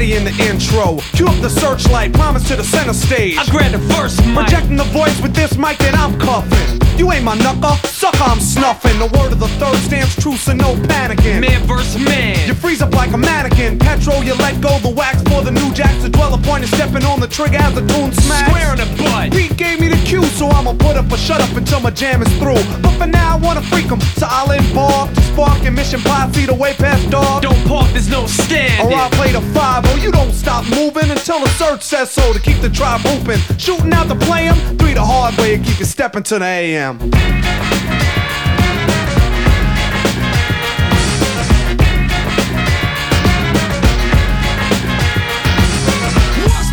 In 0.09 0.23
the 0.23 0.33
intro. 0.49 0.97
Cue 1.13 1.27
up 1.27 1.39
the 1.39 1.49
searchlight, 1.49 2.13
promise 2.13 2.47
to 2.47 2.55
the 2.55 2.63
center 2.63 2.93
stage. 2.93 3.37
I 3.37 3.45
grab 3.45 3.71
the 3.71 3.93
first 3.93 4.25
mic. 4.25 4.47
Projecting 4.47 4.75
the 4.75 4.89
voice 4.89 5.21
with 5.21 5.35
this 5.35 5.55
mic 5.55 5.77
that 5.77 5.93
I'm 5.93 6.17
cuffing. 6.17 6.81
You 6.97 7.11
ain't 7.11 7.23
my 7.23 7.37
knuckle, 7.37 7.77
sucker, 7.87 8.23
I'm 8.23 8.39
snuffing. 8.39 8.97
The 8.97 9.05
word 9.17 9.31
of 9.31 9.39
the 9.39 9.47
third 9.61 9.77
stands 9.85 10.15
true, 10.15 10.35
so 10.35 10.53
no 10.53 10.73
panicking. 10.89 11.41
Man 11.41 11.61
versus 11.67 12.01
man. 12.03 12.35
You 12.47 12.55
freeze 12.55 12.81
up 12.81 12.91
like 12.93 13.13
a 13.13 13.17
mannequin. 13.17 13.77
Petrol, 13.77 14.23
you 14.23 14.33
let 14.33 14.59
go 14.59 14.79
the 14.79 14.89
wax 14.89 15.21
for 15.29 15.43
the 15.43 15.51
new 15.51 15.71
jacks. 15.73 16.01
The 16.01 16.09
dweller 16.09 16.41
point 16.41 16.63
is 16.63 16.71
stepping 16.71 17.05
on 17.05 17.19
the 17.19 17.27
trigger 17.27 17.57
as 17.57 17.75
the 17.75 17.85
tune 17.87 18.11
smash. 18.11 18.49
Square 18.49 18.71
in 18.73 18.79
the 18.79 19.03
butt. 19.03 19.31
Pete 19.31 19.55
gave 19.55 19.79
me 19.79 19.89
the 19.89 20.01
cue, 20.09 20.25
so 20.35 20.49
I'ma 20.49 20.73
put 20.73 20.97
up 20.97 21.11
a 21.11 21.17
shut 21.17 21.39
up 21.39 21.55
until 21.55 21.81
my 21.81 21.91
jam 21.91 22.23
is 22.23 22.33
through. 22.39 22.59
But 22.81 22.97
for 22.97 23.05
now, 23.05 23.35
I 23.35 23.37
wanna 23.37 23.61
freak 23.61 23.91
'em, 23.91 24.01
so 24.17 24.25
I'll 24.27 24.51
embark 24.51 25.13
to 25.13 25.21
spark 25.21 25.63
and 25.65 25.75
mission 25.75 26.01
posse 26.01 26.47
the 26.47 26.53
way 26.55 26.73
past 26.73 27.09
dog. 27.11 27.43
Don't 27.43 27.63
park, 27.67 27.87
there's 27.91 28.09
no 28.09 28.25
stand. 28.25 28.91
Or 28.91 28.93
I'll 28.97 29.09
play 29.11 29.31
the 29.31 29.41
5 29.53 29.85
oh, 29.85 29.98
you 30.01 30.11
don't 30.11 30.31
stop 30.33 30.65
moving 30.69 31.09
until 31.09 31.39
the 31.39 31.49
search 31.49 31.81
says 31.81 32.11
so 32.11 32.31
to 32.33 32.39
keep 32.39 32.59
the 32.61 32.69
drive 32.69 33.05
open. 33.05 33.39
Shooting 33.57 33.93
out 33.93 34.07
the 34.07 34.15
play 34.15 34.47
'em, 34.47 34.55
three 34.77 34.93
the 34.93 35.03
hard 35.03 35.35
way 35.37 35.55
and 35.55 35.65
keep 35.65 35.79
you 35.79 35.85
stepping 35.85 36.23
to 36.23 36.39
the 36.39 36.45
AM. 36.45 36.99
What's 36.99 37.11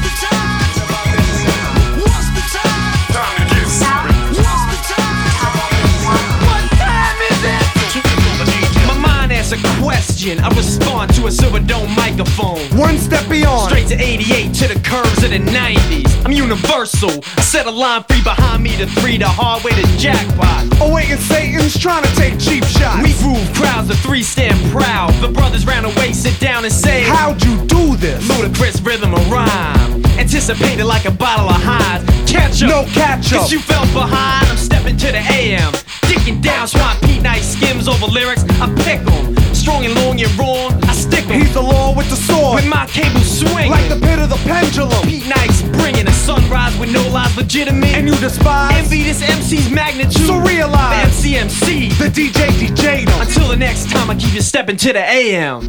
the 0.04 0.10
time? 0.24 0.70
What's 2.02 2.28
the 2.36 2.44
time? 2.56 2.94
What's 4.34 4.64
the 4.70 4.78
time? 4.94 5.26
What 6.46 6.64
time 6.78 7.18
is 7.30 7.40
it? 7.44 8.86
My 8.86 8.96
mind 8.98 9.32
asks 9.32 9.52
a 9.52 9.58
question, 9.82 10.38
I 10.40 10.48
respond 10.54 11.14
to 11.14 11.26
a 11.26 11.30
silver 11.30 11.60
the 15.28 15.38
the 15.38 15.50
90s. 15.50 16.24
I'm 16.24 16.32
universal. 16.32 17.10
I 17.36 17.40
set 17.40 17.66
a 17.66 17.70
line 17.70 18.04
free 18.04 18.22
behind 18.22 18.62
me 18.62 18.76
to 18.76 18.86
three, 18.86 19.18
the 19.18 19.26
hard 19.28 19.62
way 19.64 19.72
to 19.72 19.86
jackpot. 19.98 20.64
Awaiting 20.80 21.18
Satan's 21.18 21.78
trying 21.78 22.04
to 22.04 22.14
take 22.14 22.38
cheap 22.38 22.64
shots. 22.64 23.02
We 23.02 23.12
groove 23.18 23.46
crowds, 23.54 23.88
the 23.88 23.96
three 23.96 24.22
stand 24.22 24.56
proud. 24.70 25.12
The 25.20 25.28
brothers 25.28 25.66
round 25.66 25.86
the 25.86 26.00
way 26.00 26.12
sit 26.12 26.38
down 26.38 26.64
and 26.64 26.72
say, 26.72 27.02
How'd 27.02 27.42
you 27.44 27.56
do 27.66 27.96
this? 27.96 28.28
Ludicrous 28.28 28.80
rhythm 28.80 29.14
of 29.14 29.30
rhyme. 29.30 30.04
Anticipated 30.18 30.84
like 30.84 31.04
a 31.04 31.10
bottle 31.10 31.48
of 31.48 31.60
highs. 31.60 32.04
Catch 32.30 32.62
up. 32.62 32.70
No 32.70 32.84
catch 32.92 33.32
up. 33.32 33.40
Cause 33.40 33.52
you 33.52 33.58
fell 33.58 33.86
behind. 33.92 34.46
I'm 34.48 34.56
stepping 34.56 34.96
to 34.98 35.06
the 35.06 35.18
AM. 35.18 35.72
Dicking 36.06 36.40
down, 36.42 36.68
swat 36.68 37.00
Pete 37.02 37.22
Nice 37.22 37.56
skims 37.56 37.88
over 37.88 38.06
lyrics. 38.06 38.44
I 38.60 38.72
pick 38.84 39.00
'em. 39.00 39.45
Strong 39.66 39.84
and 39.84 39.94
long 39.96 40.20
and 40.22 40.38
wrong, 40.38 40.80
I 40.84 40.92
stick 40.92 41.28
'em. 41.28 41.40
He's 41.40 41.52
the 41.52 41.60
law 41.60 41.92
with 41.92 42.08
the 42.08 42.14
sword. 42.14 42.54
With 42.54 42.66
my 42.66 42.86
cable 42.86 43.18
swing. 43.18 43.68
Like 43.68 43.88
the 43.88 43.96
pit 43.96 44.20
of 44.20 44.28
the 44.28 44.36
pendulum. 44.46 45.02
Pete 45.02 45.26
Nice 45.26 45.62
bringing 45.62 46.06
a 46.06 46.12
sunrise 46.12 46.78
with 46.78 46.92
no 46.92 47.02
lies 47.08 47.36
legitimate. 47.36 47.96
And 47.96 48.06
you 48.06 48.14
despise. 48.18 48.76
Envy 48.76 49.02
this 49.02 49.20
MC's 49.22 49.68
magnitude. 49.68 50.24
So 50.24 50.38
realize. 50.38 51.20
The 51.20 51.34
MCMC. 51.34 51.88
The 51.98 52.08
DJ 52.08 53.06
'em. 53.08 53.20
Until 53.20 53.48
the 53.48 53.56
next 53.56 53.90
time 53.90 54.08
I 54.08 54.14
keep 54.14 54.32
you 54.34 54.40
stepping 54.40 54.76
to 54.76 54.92
the 54.92 55.02
AM. 55.02 55.66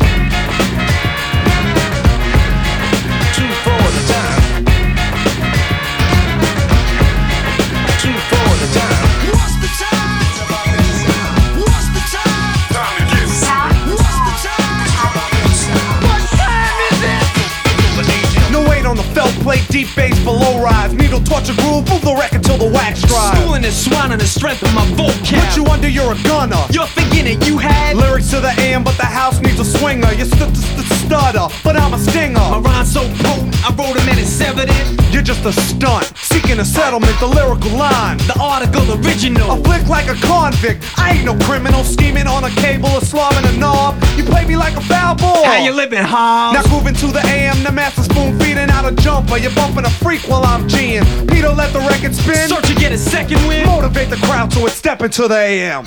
Deep 19.69 19.87
bass 19.95 20.17
below 20.23 20.61
rise. 20.61 20.93
Needle 20.93 21.21
torture 21.21 21.53
groove, 21.55 21.87
move 21.89 22.01
the 22.01 22.15
record 22.19 22.43
till 22.43 22.57
the 22.57 22.69
wax 22.69 23.01
dries. 23.01 23.37
Schooling 23.37 23.63
is 23.63 23.75
swine 23.75 24.17
the 24.17 24.25
strength 24.25 24.63
of 24.63 24.73
my 24.73 24.85
vocab. 24.95 25.39
Put 25.45 25.57
you 25.57 25.65
under, 25.65 25.87
you're 25.89 26.13
a 26.13 26.23
gunner. 26.23 26.63
You're 26.71 26.87
thinking 26.87 27.25
that 27.25 27.45
you 27.47 27.57
had 27.57 27.97
lyrics 27.97 28.29
to 28.31 28.39
the 28.39 28.53
AM, 28.59 28.83
but 28.83 28.97
the 28.97 29.05
house 29.05 29.39
needs 29.39 29.59
a 29.59 29.65
swinger. 29.65 30.11
You're 30.13 30.25
st- 30.25 30.55
st- 30.55 30.85
st- 30.85 30.86
stutter, 31.07 31.47
but 31.63 31.75
I'm 31.75 31.93
a 31.93 31.99
stinger. 31.99 32.39
My 32.39 32.59
rhyme's 32.59 32.91
so 32.91 33.01
potent, 33.23 33.55
I 33.63 33.71
wrote 33.73 33.95
them 33.95 34.07
and 34.09 34.19
evident. 34.41 34.99
You're 35.11 35.23
just 35.23 35.45
a 35.45 35.53
stunt, 35.53 36.05
seeking 36.17 36.59
a 36.59 36.65
settlement, 36.65 37.17
the 37.19 37.27
lyrical 37.27 37.71
line. 37.71 38.17
The 38.29 38.37
article 38.39 38.85
original. 38.99 39.51
A 39.51 39.63
flick 39.63 39.87
like 39.87 40.07
a 40.07 40.15
convict. 40.27 40.83
I 40.97 41.13
ain't 41.15 41.25
no 41.25 41.35
criminal, 41.45 41.83
scheming 41.83 42.27
on 42.27 42.43
a 42.43 42.49
cable 42.49 42.89
or 42.89 43.01
slamming 43.01 43.45
a 43.49 43.57
knob. 43.57 43.95
You 44.17 44.23
play 44.23 44.45
me 44.45 44.57
like 44.57 44.75
a 44.75 44.81
foul 44.81 45.15
ball. 45.15 45.45
How 45.45 45.63
you 45.63 45.71
living, 45.71 46.03
Hobbs? 46.03 46.55
Now 46.55 46.63
grooving 46.69 46.95
to 46.95 47.07
the 47.07 47.23
AM, 47.25 47.63
the 47.63 47.71
master 47.71 48.03
spoon 48.03 48.37
feeding 48.39 48.69
out 48.69 48.85
a 48.85 48.93
jumper. 48.95 49.37
You're 49.37 49.55
bumping 49.55 49.85
a 49.85 49.89
freak 49.89 50.21
while 50.27 50.45
I'm 50.45 50.67
G'ing. 50.67 51.03
Peter, 51.29 51.49
let 51.49 51.71
the 51.73 51.79
record 51.79 52.13
spin. 52.13 52.49
Search 52.49 52.67
to 52.67 52.75
get 52.75 52.91
a 52.91 52.97
second 52.97 53.39
win. 53.47 53.65
Motivate 53.65 54.09
the 54.09 54.17
crowd 54.27 54.51
so 54.53 54.65
it's 54.65 54.75
stepping 54.75 55.09
to 55.11 55.27
the 55.27 55.37
AM. 55.37 55.85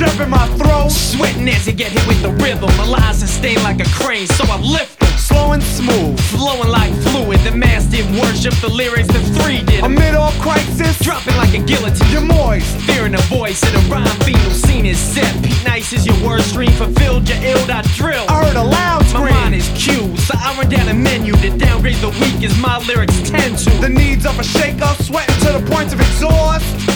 Strapping 0.00 0.30
my 0.30 0.46
throat, 0.56 0.88
sweating 0.90 1.46
as 1.50 1.66
he 1.66 1.74
get 1.74 1.92
hit 1.92 2.06
with 2.08 2.22
the 2.22 2.30
rhythm. 2.42 2.74
My 2.78 2.86
lines 2.86 3.18
sustain 3.18 3.62
like 3.62 3.80
a 3.80 3.88
crane, 3.90 4.26
so 4.28 4.44
I 4.48 4.58
lift 4.58 4.98
them. 4.98 5.12
slow 5.18 5.52
and 5.52 5.62
smooth. 5.62 6.18
Flowing 6.32 6.70
like 6.70 6.92
fluid, 7.12 7.40
the 7.40 7.50
mass 7.52 7.84
didn't 7.84 8.16
worship 8.16 8.54
the 8.64 8.70
lyrics, 8.70 9.08
the 9.08 9.20
three 9.36 9.60
did. 9.62 9.84
Amid 9.84 10.14
all 10.14 10.32
crisis, 10.40 10.98
dropping 11.00 11.36
like 11.36 11.52
a 11.52 11.60
guillotine. 11.62 12.08
You're 12.10 12.24
moist, 12.24 12.74
fearing 12.88 13.12
the 13.12 13.24
voice 13.28 13.62
of 13.62 13.72
the 13.76 13.82
rhyme 13.92 14.08
fetal 14.24 14.50
scene 14.52 14.86
is 14.86 14.98
set. 14.98 15.30
Pete 15.44 15.64
Nice 15.66 15.92
is 15.92 16.06
your 16.06 16.16
word 16.26 16.40
stream, 16.40 16.72
fulfilled 16.80 17.28
your 17.28 17.38
ill 17.42 17.60
I 17.70 17.82
drill. 18.00 18.24
I 18.30 18.46
heard 18.46 18.56
a 18.56 18.64
loud 18.64 19.04
scream. 19.04 19.34
My 19.34 19.52
mind 19.52 19.54
is 19.54 19.68
cued, 19.76 20.18
so 20.18 20.32
I 20.34 20.56
run 20.56 20.70
down 20.70 20.88
a 20.88 20.94
menu 20.94 21.34
to 21.44 21.50
downgrade 21.58 22.00
the 22.00 22.08
weak 22.20 22.40
as 22.42 22.56
my 22.56 22.78
lyrics 22.88 23.20
tend 23.28 23.58
to. 23.58 23.70
The 23.84 23.90
needs 23.90 24.24
of 24.24 24.38
a 24.38 24.44
shaker, 24.44 24.92
sweating 25.04 25.36
to 25.44 25.60
the 25.60 25.64
point 25.70 25.92
of 25.92 26.00
exhaust. 26.00 26.89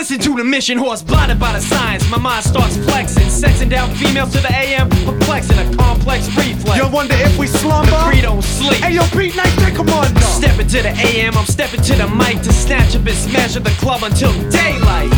So 0.00 0.14
listen 0.14 0.32
to 0.32 0.36
the 0.38 0.44
mission 0.44 0.78
horse, 0.78 1.02
blinded 1.02 1.38
by 1.38 1.52
the 1.52 1.60
signs. 1.60 2.08
My 2.08 2.16
mind 2.16 2.42
starts 2.42 2.74
flexing, 2.74 3.26
sexing 3.26 3.68
down 3.68 3.94
females 3.96 4.32
to 4.32 4.40
the 4.40 4.50
AM, 4.50 4.88
perplexing 4.88 5.58
a 5.58 5.76
complex 5.76 6.26
reflex. 6.34 6.78
You 6.78 6.88
wonder 6.88 7.12
if 7.18 7.36
we 7.36 7.46
slumber? 7.46 7.90
The 7.90 8.10
three 8.10 8.22
don't 8.22 8.42
sleep. 8.42 8.80
Hey 8.80 8.94
yo, 8.94 9.04
Pete 9.12 9.36
Nice, 9.36 9.54
take 9.56 9.74
come 9.74 9.90
on 9.90 10.14
now. 10.14 10.20
Stepping 10.20 10.68
to 10.68 10.80
the 10.80 10.88
AM, 10.88 11.36
I'm 11.36 11.44
stepping 11.44 11.82
to 11.82 11.94
the 11.96 12.08
mic 12.08 12.40
to 12.44 12.50
snatch 12.50 12.96
up 12.96 13.06
and 13.06 13.14
smash 13.14 13.56
at 13.56 13.64
the 13.64 13.76
club 13.76 14.02
until 14.02 14.32
daylight. 14.48 15.12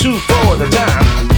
Two 0.00 0.16
for 0.24 0.56
the 0.56 0.68
dime. 0.72 1.28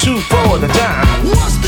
Two 0.00 0.20
for 0.32 0.56
the 0.56 0.68
dime. 0.68 1.28
What's 1.36 1.58
the 1.58 1.67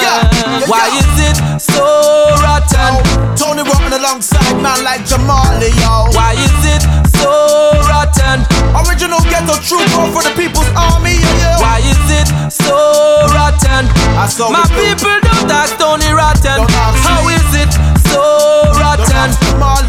My 14.21 14.69
people 14.77 15.17
don't 15.25 15.49
ask 15.49 15.73
Tony 15.81 16.13
Rotten. 16.13 16.61
How 16.69 17.25
is 17.25 17.41
it 17.57 17.73
so 18.13 18.21
rotten? 18.77 19.33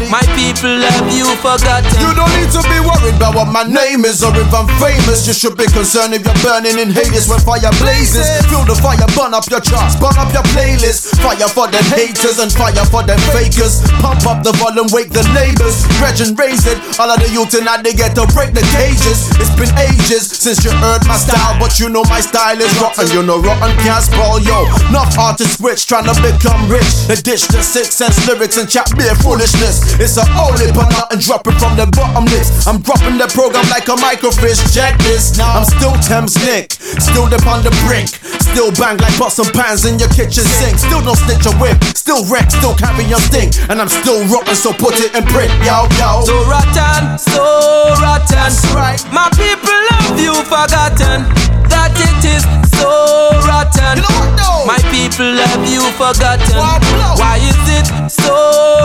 My 0.09 0.25
people 0.33 0.73
have 0.81 1.05
you 1.33 1.41
forgotten. 1.41 1.89
You 1.97 2.11
don't 2.13 2.29
need 2.37 2.51
to 2.53 2.61
be 2.69 2.77
worried 2.85 3.17
about 3.17 3.33
what 3.33 3.49
my 3.49 3.65
name 3.65 4.05
is 4.05 4.21
or 4.21 4.33
if 4.37 4.49
I'm 4.53 4.69
famous. 4.77 5.25
You 5.25 5.33
should 5.33 5.57
be 5.57 5.65
concerned 5.65 6.13
if 6.13 6.21
you're 6.21 6.41
burning 6.45 6.77
in 6.77 6.93
Hades 6.93 7.25
when 7.27 7.41
fire 7.41 7.73
blazes. 7.81 8.29
Feel 8.49 8.65
the 8.65 8.77
fire, 8.77 9.01
burn 9.17 9.33
up 9.33 9.49
your 9.49 9.61
charts, 9.61 9.97
burn 9.97 10.13
up 10.17 10.29
your 10.33 10.45
playlist. 10.53 11.17
Fire 11.21 11.49
for 11.49 11.67
them 11.69 11.83
haters 11.93 12.37
and 12.37 12.53
fire 12.53 12.85
for 12.85 13.01
them 13.01 13.19
fakers. 13.33 13.81
Pump 14.01 14.25
up 14.29 14.45
the 14.45 14.53
volume, 14.61 14.89
wake 14.93 15.09
the 15.09 15.25
neighbors. 15.33 15.85
Reg 15.97 16.19
and 16.21 16.37
raise 16.37 16.65
it. 16.69 16.77
All 17.01 17.09
of 17.09 17.17
the 17.17 17.29
youth 17.29 17.49
tonight 17.49 17.81
they 17.81 17.93
get 17.93 18.13
to 18.15 18.25
break 18.33 18.53
the 18.53 18.65
cages. 18.75 19.33
It's 19.41 19.53
been 19.57 19.73
ages 19.89 20.29
since 20.29 20.61
you 20.61 20.71
heard 20.77 21.01
my 21.09 21.17
style, 21.17 21.57
but 21.57 21.79
you 21.79 21.89
know 21.89 22.05
my 22.09 22.21
style 22.21 22.59
is 22.59 22.71
rotten. 22.77 23.09
You 23.09 23.23
know 23.25 23.41
rotten 23.41 23.73
can't 23.81 24.03
spoil 24.03 24.39
yo. 24.43 24.69
Enough 24.93 25.17
artists 25.17 25.57
rich 25.59 25.87
trying 25.87 26.05
to 26.05 26.15
become 26.21 26.69
rich. 26.69 27.07
They 27.09 27.17
ditch 27.17 27.49
the 27.49 27.63
six 27.63 27.95
sense 27.95 28.21
lyrics 28.27 28.57
and 28.57 28.69
chat 28.69 28.91
beer 28.97 29.15
foolishness. 29.23 29.97
It's 29.97 30.17
a 30.17 30.25
holy 30.25 30.69
but 30.71 30.93
and 31.13 31.22
dropping 31.23 31.55
from 31.55 31.75
the 31.79 31.87
bottomless. 31.95 32.67
I'm 32.67 32.83
dropping 32.83 33.17
the 33.17 33.27
program 33.31 33.63
like 33.71 33.87
a 33.87 33.95
microfish. 33.95 34.59
Check 34.75 34.99
this. 34.99 35.37
Now 35.37 35.55
I'm 35.55 35.65
still 35.65 35.95
Thames 36.03 36.35
Nick, 36.43 36.75
still 36.99 37.27
dip 37.31 37.47
on 37.47 37.63
the 37.63 37.71
brink. 37.87 38.11
Still 38.43 38.71
bang 38.75 38.97
like 38.99 39.15
pots 39.17 39.39
and 39.39 39.49
pans 39.55 39.85
in 39.85 39.97
your 39.97 40.11
kitchen 40.11 40.43
sink. 40.43 40.77
Still 40.77 41.01
no 41.01 41.15
snitch 41.15 41.47
or 41.47 41.55
whip. 41.57 41.79
Still 41.95 42.21
wreck, 42.27 42.51
still 42.51 42.75
carry 42.75 43.07
your 43.07 43.23
stink. 43.23 43.55
And 43.71 43.79
I'm 43.79 43.89
still 43.89 44.21
rotten, 44.27 44.55
so 44.55 44.73
put 44.73 44.99
it 44.99 45.15
in 45.15 45.23
print. 45.31 45.49
Yo, 45.63 45.87
yo. 45.97 46.21
So 46.27 46.35
rotten, 46.45 47.17
so 47.17 47.41
rotten. 48.03 48.35
That's 48.35 48.61
right. 48.75 48.99
My 49.09 49.31
people 49.39 49.79
have 49.95 50.19
you 50.19 50.35
forgotten 50.45 51.25
that 51.71 51.95
it 51.95 52.21
is 52.27 52.43
so 52.77 53.31
rotten. 53.47 53.97
You 53.97 54.03
know 54.03 54.15
what 54.19 54.31
though? 54.37 54.67
My 54.67 54.81
people 54.91 55.33
have 55.33 55.63
you 55.65 55.81
forgotten. 55.95 56.59
Why? 56.59 56.77
Why 57.17 57.35
is 57.39 57.57
it 57.71 57.87
so 58.11 58.35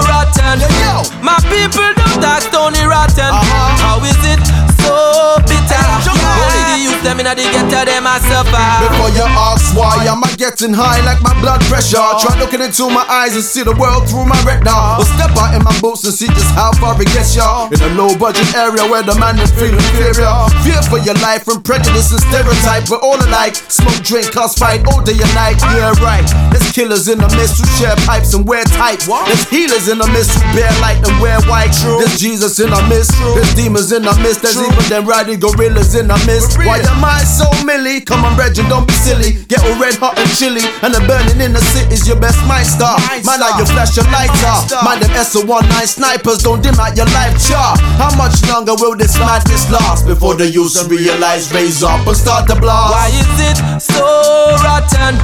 rotten? 0.07 0.63
Yo, 0.63 0.71
yo. 0.81 0.95
My 1.21 1.37
people 1.53 1.89
don't 1.99 2.23
ask 2.29 2.51
Tony 2.53 2.85
Rotten. 2.85 3.25
Uh-huh. 3.25 3.77
How 3.83 4.05
is 4.05 4.19
it 4.33 4.78
so 4.89 5.37
bitter? 5.45 5.85
Hey, 6.01 6.09
yo, 6.09 6.13
yo. 6.17 6.31
Only 6.39 6.63
the 6.73 6.77
youth 6.81 7.03
them 7.05 7.21
inna 7.21 7.35
the 7.37 7.45
ghetto 7.53 7.85
them 7.85 8.09
a 8.09 8.17
suffer. 8.25 8.67
Before 8.89 9.13
you 9.13 9.27
ask 9.27 9.77
why, 9.77 10.09
am 10.09 10.25
I 10.25 10.33
getting 10.41 10.73
high 10.73 11.05
like 11.05 11.21
my 11.21 11.35
blood 11.41 11.61
pressure? 11.69 12.01
Try 12.23 12.39
looking 12.41 12.63
into 12.65 12.89
my 12.89 13.05
eyes 13.07 13.35
and 13.35 13.45
see 13.45 13.63
the 13.63 13.77
world 13.77 14.09
through 14.09 14.25
my 14.25 14.39
retina. 14.49 14.99
Or 14.99 15.05
step 15.05 15.35
out 15.37 15.53
in 15.55 15.63
my 15.63 15.75
boots 15.81 16.05
and 16.05 16.15
see 16.15 16.29
just 16.29 16.53
how 16.57 16.73
far 16.81 16.97
it 17.01 17.11
gets 17.13 17.37
ya. 17.37 17.69
In 17.69 17.81
a 17.85 17.91
low 17.95 18.17
budget 18.17 18.49
area 18.55 18.83
where 18.89 19.03
the 19.03 19.15
man 19.21 19.39
is 19.39 19.53
feeling 19.53 19.79
inferior. 19.79 20.33
Fear 20.65 20.81
for 20.89 20.99
your 21.03 21.19
life 21.21 21.45
from 21.45 21.63
prejudice 21.63 22.11
and 22.15 22.23
stereotype. 22.33 22.89
We're 22.89 23.03
all 23.03 23.21
alike. 23.21 23.57
Smoke, 23.69 24.01
drink, 24.03 24.33
cause 24.33 24.55
fight 24.57 24.87
all 24.89 25.03
day 25.05 25.19
and 25.19 25.35
night. 25.35 25.61
Yeah, 25.75 25.93
right. 26.01 26.27
There's 26.51 26.71
killers 26.73 27.09
in 27.09 27.19
the 27.19 27.29
mist 27.37 27.61
who 27.61 27.67
share 27.77 27.97
pipes 28.09 28.33
and 28.35 28.47
wear 28.47 28.65
tights. 28.65 29.07
There's 29.07 29.45
healers 29.51 29.89
in 29.89 29.99
the 29.99 30.09
mist 30.09 30.33
who 30.33 30.43
bear 30.55 30.71
light 30.81 31.03
and 31.05 31.15
wear 31.21 31.41
white. 31.51 31.75
There's 31.83 32.19
Jesus 32.19 32.59
in 32.61 32.71
the 32.71 32.83
mist. 32.89 33.13
There's 33.35 33.53
demons 33.55 33.93
in 33.93 34.03
the 34.03 34.15
mist. 34.23 34.43
There's 34.43 34.57
even 34.79 34.91
them 34.91 35.07
riding 35.07 35.41
gorillas 35.41 35.95
in 35.95 36.07
the 36.09 36.19
mist. 36.27 36.59
Why 36.59 36.79
am 36.87 37.05
I 37.05 37.23
so 37.25 37.47
milly? 37.65 38.01
Come 38.01 38.25
on, 38.25 38.37
Reggie, 38.39 38.63
don't 38.69 38.87
be 38.87 38.95
silly. 38.95 39.43
Get 39.49 39.63
all 39.65 39.79
red 39.81 39.95
hot 39.97 40.19
and 40.19 40.31
chilly. 40.31 40.63
And 40.83 40.95
the 40.95 41.03
burning 41.07 41.41
in 41.43 41.53
the 41.53 41.63
city's 41.75 42.07
your 42.07 42.19
best 42.19 42.39
mind 42.47 42.67
star. 42.67 42.99
Man, 43.27 43.41
now 43.41 43.59
you 43.59 43.67
flash 43.67 43.97
your 43.97 44.07
lighter. 44.11 44.55
Mind 44.85 45.03
them 45.03 45.11
SO19 45.19 45.87
snipers, 45.87 46.43
don't 46.43 46.63
dim 46.63 46.79
out 46.79 46.97
your 46.97 47.07
life 47.17 47.35
char. 47.43 47.77
How 47.99 48.15
much 48.17 48.39
longer 48.47 48.75
will 48.79 48.97
this 48.97 49.19
madness 49.19 49.71
last 49.71 50.07
before 50.07 50.35
the 50.35 50.47
user 50.47 50.87
realize, 50.89 51.53
raise 51.53 51.83
up 51.83 52.07
and 52.07 52.17
start 52.17 52.47
the 52.47 52.55
blast? 52.55 52.95
Why 52.95 53.09
is 53.11 53.35
it 53.51 53.59
so 53.83 54.55
rotten? 54.63 55.19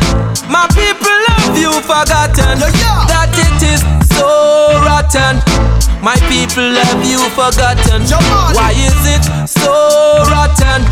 My 0.50 0.66
people 0.74 1.18
have 1.38 1.56
you 1.56 1.72
forgotten 1.82 2.58
Yeah, 2.58 2.82
yeah. 2.82 3.06
that 3.08 3.32
it 3.32 3.60
is 3.62 3.80
so 4.16 4.28
rotten. 4.84 5.73
My 6.04 6.16
people 6.28 6.68
have 6.84 7.02
you 7.02 7.16
forgotten. 7.30 8.02
Why 8.52 8.72
is 8.76 9.00
it 9.08 9.24
so 9.48 10.20
rotten? 10.28 10.84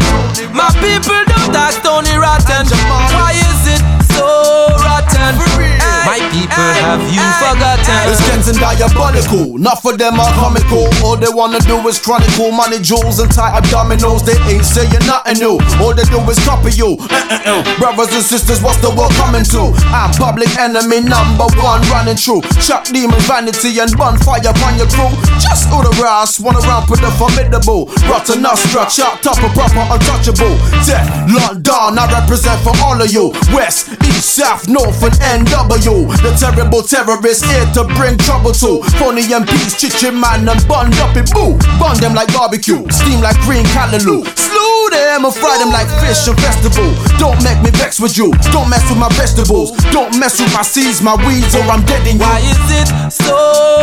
My 0.57 0.73
people 0.81 1.21
don't 1.29 1.55
ask 1.55 1.83
Tony 1.83 2.17
Rotten. 2.17 2.65
Why 3.13 3.37
is 3.37 3.77
it 3.77 3.83
so 4.17 4.73
rotten? 4.81 5.82
My 6.05 6.19
people 6.35 6.71
have 6.83 7.03
you 7.15 7.23
forgotten. 7.39 8.01
It's 8.11 8.23
getting 8.27 8.59
diabolical. 8.59 9.59
Not 9.59 9.83
for 9.83 9.97
them 9.97 10.19
are 10.19 10.33
comical. 10.35 10.91
All 11.05 11.17
they 11.17 11.31
wanna 11.31 11.61
do 11.61 11.79
is 11.87 11.99
chronicle 12.03 12.51
money, 12.51 12.79
jewels, 12.83 13.21
and 13.21 13.31
tight 13.31 13.55
abdominals. 13.55 14.27
They 14.27 14.37
ain't 14.51 14.65
saying 14.65 15.05
nothing 15.07 15.39
new. 15.39 15.57
All 15.79 15.95
they 15.95 16.05
do 16.11 16.19
is 16.27 16.39
copy 16.45 16.73
you. 16.75 16.99
Uh-uh-uh. 16.99 17.63
Brothers 17.79 18.13
and 18.15 18.25
sisters, 18.25 18.63
what's 18.63 18.81
the 18.83 18.91
world 18.91 19.13
coming 19.15 19.45
to? 19.55 19.71
I'm 19.95 20.11
public 20.19 20.51
enemy 20.59 21.01
number 21.07 21.47
one, 21.63 21.83
running 21.93 22.17
true. 22.19 22.43
Chuck 22.59 22.85
demon 22.91 23.21
vanity 23.31 23.79
and 23.79 23.93
bonfire 23.97 24.43
upon 24.43 24.79
your 24.79 24.91
crew. 24.91 25.13
Just 25.39 25.71
all 25.71 25.87
the 25.87 25.95
ras, 26.03 26.41
one 26.41 26.57
around 26.57 26.87
for 26.91 26.97
the 26.99 27.11
formidable. 27.15 27.87
Rotten 28.11 28.43
Nostra, 28.43 28.83
up 28.83 29.39
a 29.39 29.49
proper 29.55 29.85
untouchable. 29.87 30.57
Death, 30.83 31.07
London, 31.31 31.99
I 31.99 32.05
represent 32.21 32.59
for 32.67 32.75
all 32.83 33.01
of 33.01 33.11
you. 33.11 33.31
West, 33.55 33.89
east, 34.05 34.35
south, 34.35 34.69
north, 34.69 35.03
and 35.03 35.47
NW. 35.47 35.92
The 35.93 36.33
terrible 36.41 36.81
terrorists 36.81 37.45
here 37.45 37.69
to 37.77 37.85
bring 38.01 38.17
trouble 38.17 38.57
to. 38.65 38.81
Phony 38.97 39.29
MPs, 39.29 39.77
chichen 39.77 40.17
man, 40.17 40.49
and 40.49 40.57
bund 40.65 40.97
up 41.05 41.13
in 41.21 41.29
boo. 41.37 41.61
Bun 41.77 42.01
them 42.01 42.17
like 42.17 42.33
barbecue, 42.33 42.81
steam 42.89 43.21
like 43.21 43.37
green 43.45 43.65
callaloo. 43.77 44.25
Slew 44.25 44.89
them 44.89 45.29
and 45.29 45.35
fry 45.37 45.61
them 45.61 45.69
like 45.69 45.89
fish 46.01 46.25
and 46.25 46.39
festival. 46.41 46.97
Don't 47.21 47.37
make 47.45 47.61
me 47.61 47.69
vex 47.77 48.01
with 48.01 48.17
you. 48.17 48.33
Don't 48.57 48.73
mess 48.73 48.89
with 48.89 48.97
my 48.97 49.13
vegetables. 49.21 49.77
Don't 49.93 50.17
mess 50.17 50.41
with 50.41 50.53
my 50.57 50.63
seeds, 50.65 51.03
my 51.03 51.13
weeds, 51.29 51.53
or 51.53 51.65
I'm 51.69 51.85
dead 51.85 52.07
in 52.09 52.17
you. 52.17 52.25
Why 52.25 52.41
is 52.41 52.65
it 52.73 52.89
so 53.13 53.37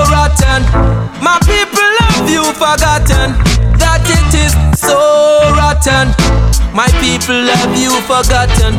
rotten? 0.10 0.66
My 1.22 1.38
people 1.45 1.93
have 2.10 2.26
you 2.26 2.41
forgotten 2.57 3.38
that 3.78 3.99
My 6.74 6.88
people 7.01 7.41
have 7.57 7.76
you 7.78 7.91
forgotten. 8.07 8.74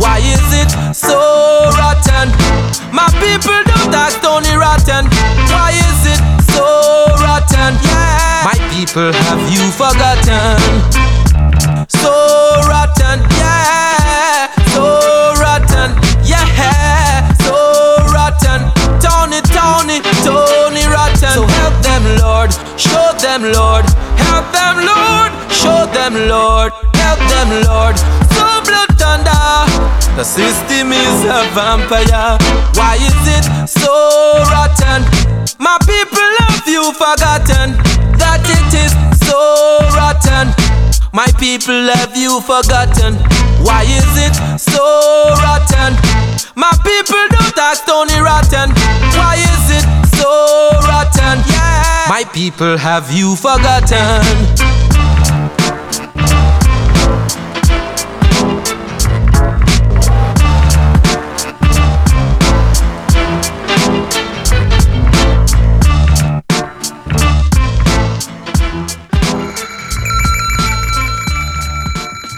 Why 0.00 0.18
is 0.18 0.44
it 0.52 0.70
so 0.94 1.18
rotten? 1.78 2.32
My 2.92 3.08
people 3.20 3.60
don't 3.70 3.94
ask 3.94 4.20
Tony 4.20 4.54
Rotten. 4.56 5.06
Why 5.52 5.70
is 5.72 6.00
it 6.12 6.20
so 6.52 6.64
rotten? 7.20 7.74
Yeah. 7.84 8.48
My 8.48 8.58
people 8.72 9.12
have 9.12 9.42
you 9.52 9.64
forgotten? 9.72 10.58
So 11.88 12.12
rotten, 12.68 13.20
yeah, 13.38 14.48
so 14.72 15.32
rotten, 15.40 15.90
yeah, 16.24 17.32
so 17.44 17.96
rotten. 18.12 18.70
Tony, 19.00 19.40
Tony, 19.52 20.00
Tony. 20.22 20.53
So 21.32 21.46
help 21.46 21.74
them, 21.82 22.04
Lord, 22.20 22.52
show 22.76 23.08
them, 23.18 23.42
Lord, 23.42 23.84
help 24.20 24.46
them, 24.52 24.76
Lord, 24.84 25.32
show 25.50 25.88
them, 25.96 26.14
Lord, 26.28 26.70
help 27.00 27.18
them, 27.32 27.48
Lord. 27.64 27.96
So 28.36 28.44
blood 28.68 28.92
thunder, 29.00 29.64
the 30.16 30.24
system 30.24 30.92
is 30.92 31.24
a 31.24 31.48
vampire. 31.56 32.36
Why 32.76 33.00
is 33.00 33.20
it 33.24 33.44
so 33.66 33.88
rotten? 34.52 35.02
My 35.58 35.78
people 35.88 36.30
have 36.44 36.68
you 36.68 36.92
forgotten 36.92 37.78
that 38.20 38.44
it 38.44 38.70
is 38.84 38.92
so 39.26 39.80
rotten. 39.96 40.52
My 41.12 41.26
people 41.38 41.88
have 41.94 42.16
you 42.16 42.40
forgotten. 42.42 43.16
Why 43.64 43.82
is 43.88 44.10
it 44.18 44.34
so 44.60 44.84
rotten? 45.40 45.96
My 46.54 46.74
people 46.84 47.24
don't 47.32 47.58
ask 47.58 47.86
Tony 47.86 48.18
Rotten. 48.20 48.70
Why 49.16 49.38
is 49.40 49.82
it 49.82 50.03
so 50.24 50.70
rotten? 50.88 51.36
Yeah. 51.52 52.06
My 52.08 52.24
people 52.32 52.76
have 52.78 53.12
you 53.12 53.36
forgotten. 53.36 54.24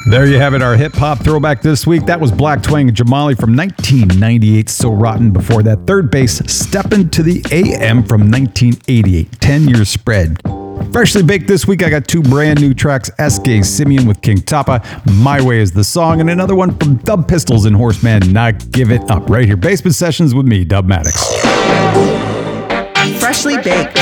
There 0.09 0.25
you 0.25 0.39
have 0.39 0.55
it, 0.55 0.63
our 0.63 0.77
hip 0.77 0.95
hop 0.95 1.19
throwback 1.19 1.63
this 1.63 1.85
week. 1.85 2.07
That 2.07 2.21
was 2.21 2.31
Black 2.31 2.63
Twang 2.63 2.87
and 2.89 2.97
Jahmali 2.97 3.37
from 3.37 3.57
1998, 3.57 4.69
So 4.69 4.93
Rotten. 4.93 5.33
Before 5.33 5.65
that, 5.65 5.85
Third 5.85 6.13
Bass, 6.13 6.41
Step 6.47 6.91
to 6.91 7.23
the 7.25 7.45
AM 7.51 8.05
from 8.05 8.31
1988, 8.31 9.41
10 9.41 9.69
year 9.69 9.85
spread. 9.85 10.41
Freshly 10.93 11.25
baked 11.25 11.49
this 11.49 11.67
week, 11.67 11.83
I 11.83 11.91
got 11.91 12.07
two 12.07 12.23
brand 12.23 12.61
new 12.61 12.73
tracks 12.73 13.11
SK 13.19 13.65
Simeon 13.65 14.07
with 14.07 14.23
King 14.23 14.39
Toppa, 14.39 14.81
My 15.13 15.43
Way 15.43 15.59
is 15.59 15.73
the 15.73 15.83
song, 15.83 16.21
and 16.21 16.31
another 16.31 16.55
one 16.55 16.79
from 16.79 16.99
Dub 16.99 17.27
Pistols 17.27 17.65
and 17.65 17.75
Horseman, 17.75 18.33
Not 18.33 18.71
Give 18.71 18.93
It 18.93 19.11
Up. 19.11 19.29
Right 19.29 19.45
here, 19.45 19.57
Bassment 19.57 19.97
Sessions 19.97 20.37
with 20.37 20.47
me, 20.47 20.65
Dubmatix. 20.65 21.17
Freshly 23.19 23.57
baked. 23.57 23.97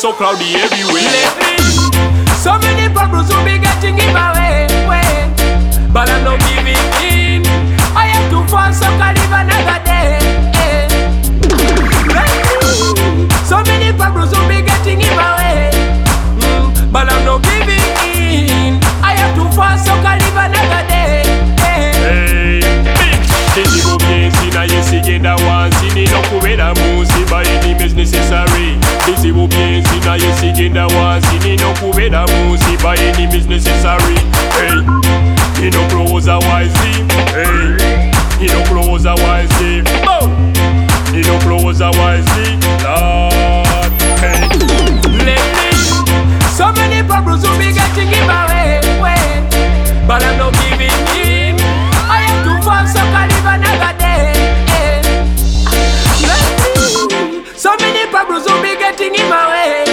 So 0.00 0.14
cloudy 0.14 0.54
everywhere. 0.54 0.79
Wisely. 36.48 37.04
Hey, 37.36 38.10
he 38.38 38.46
no 38.48 38.62
close 38.64 39.04
a 39.04 39.14
wisely. 39.14 39.82
Oh, 40.06 40.28
he 41.12 41.20
no 41.22 41.38
close 41.40 41.80
a 41.80 41.90
wisely. 42.00 42.56
Lord, 42.84 43.92
hey. 44.22 44.48
Lately, 45.26 45.72
so 46.52 46.72
many 46.72 47.06
problems 47.06 47.42
will 47.42 47.58
be 47.58 47.72
getting 47.72 48.08
in 48.08 48.26
my 48.26 48.46
way, 48.48 48.80
way. 49.00 49.24
But 50.06 50.22
I'm 50.24 50.38
not 50.38 50.54
giving 50.64 50.90
in. 51.18 51.56
I 52.08 52.24
have 52.26 52.40
to 52.46 52.52
fall 52.64 52.86
so 52.86 53.00
I 53.00 53.26
live 53.32 53.48
another 53.56 53.92
day. 53.98 54.32
Lately, 56.26 57.44
so 57.56 57.76
many 57.78 58.10
problems 58.10 58.44
will 58.46 58.62
be 58.62 58.76
getting 58.76 59.14
in 59.14 59.28
my 59.28 59.48
way. 59.50 59.89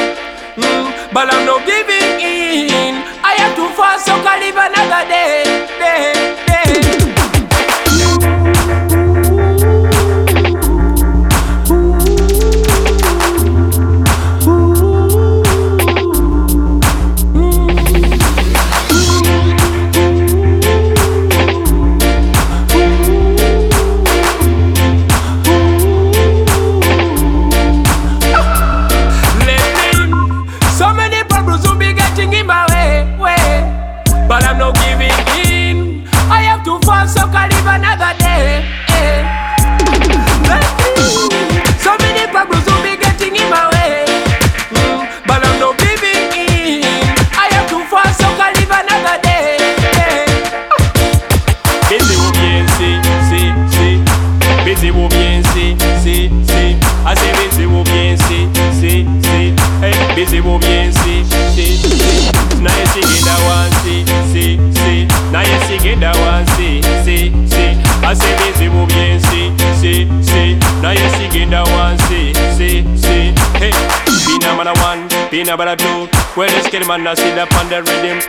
Pina 75.48 75.56
man 75.56 75.70
a 75.70 75.76
two. 75.78 76.08
Where 76.36 76.50
the 76.50 76.62
skid 76.68 76.86
man 76.90 77.08
a 77.08 77.16
sit 77.16 77.38
up 77.38 77.48
on 77.56 77.70
the 77.70 77.80
rhythm. 77.80 78.20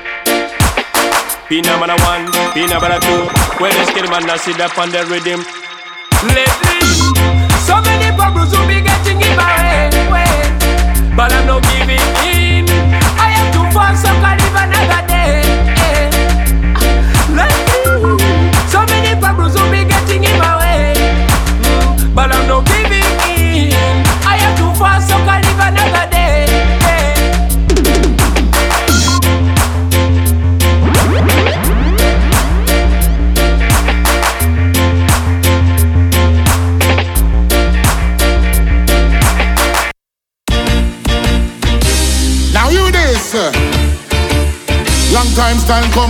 Pina 1.49 1.75
man 1.81 1.91
a 1.91 1.97
one, 2.07 2.31
man 2.79 2.93
a 2.95 3.01
two. 3.01 3.27
Where 3.59 3.75
the 3.75 3.85
skid 3.91 4.09
man 4.09 4.31
a 4.31 4.39
sit 4.39 4.61
up 4.61 4.79
on 4.79 4.93
the 4.93 5.03
rhythm. 5.11 5.43
Lately, 6.31 6.79
so 7.67 7.83
many 7.83 8.17
problems 8.17 8.53
will 8.57 8.69
be 8.69 8.88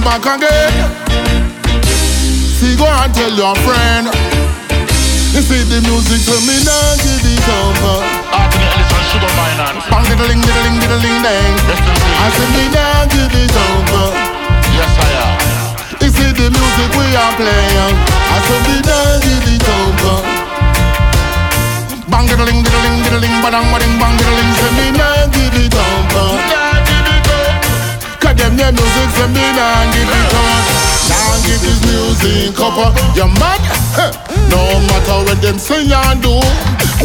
back 0.08 0.24
again. 0.24 0.72
See 2.56 2.72
go 2.80 2.88
and 2.88 3.12
tell 3.12 3.34
your 3.36 3.52
friend. 3.60 4.08
You 5.36 5.44
see 5.44 5.60
the 5.68 5.84
music 5.84 6.24
to 6.24 6.36
me 6.48 6.56
now 6.64 6.96
give 7.04 7.28
it 7.28 7.48
over. 7.60 8.00
Bang 9.92 10.04
diddling 10.08 10.40
diddling 10.40 10.76
diddling 10.80 11.18
dang. 11.20 11.54
I 12.24 12.26
say 12.32 12.48
me 12.56 12.64
now 12.72 13.04
give 13.12 13.36
it 13.36 13.52
over. 13.52 14.06
Yes 14.72 14.92
I 14.96 15.10
am. 15.20 15.36
You 16.00 16.08
see 16.08 16.32
the 16.32 16.48
music 16.56 16.88
we 16.96 17.06
are 17.12 17.34
playing. 17.36 17.96
I 18.32 18.36
say 18.48 18.60
me 18.64 18.76
now 18.88 19.20
give 19.20 19.44
it 19.52 19.66
over. 19.76 20.16
Bang 22.08 22.24
diddling 22.32 22.64
diddling 22.64 22.96
diddling 23.04 23.36
badang 23.44 23.68
bading 23.72 23.94
bang 24.00 24.14
diddling 24.16 24.50
say 24.56 24.70
me 24.72 24.86
now 24.96 25.28
give 25.36 25.56
it 25.60 25.76
over. 25.76 26.67
Their 28.58 28.72
music 28.74 29.08
say 29.14 29.28
me 29.30 29.44
nah 29.54 29.86
give 29.94 30.10
it 30.10 30.34
up. 30.34 30.66
Nah 31.08 31.34
give 31.46 31.60
this 31.62 31.78
music 31.86 32.58
up 32.58 32.74
uh, 32.74 32.90
You 33.14 33.30
mad? 33.38 33.62
No 34.50 34.66
matter 34.90 35.18
what 35.24 35.38
them 35.40 35.58
say 35.58 35.86
and 35.86 36.18
do. 36.20 36.42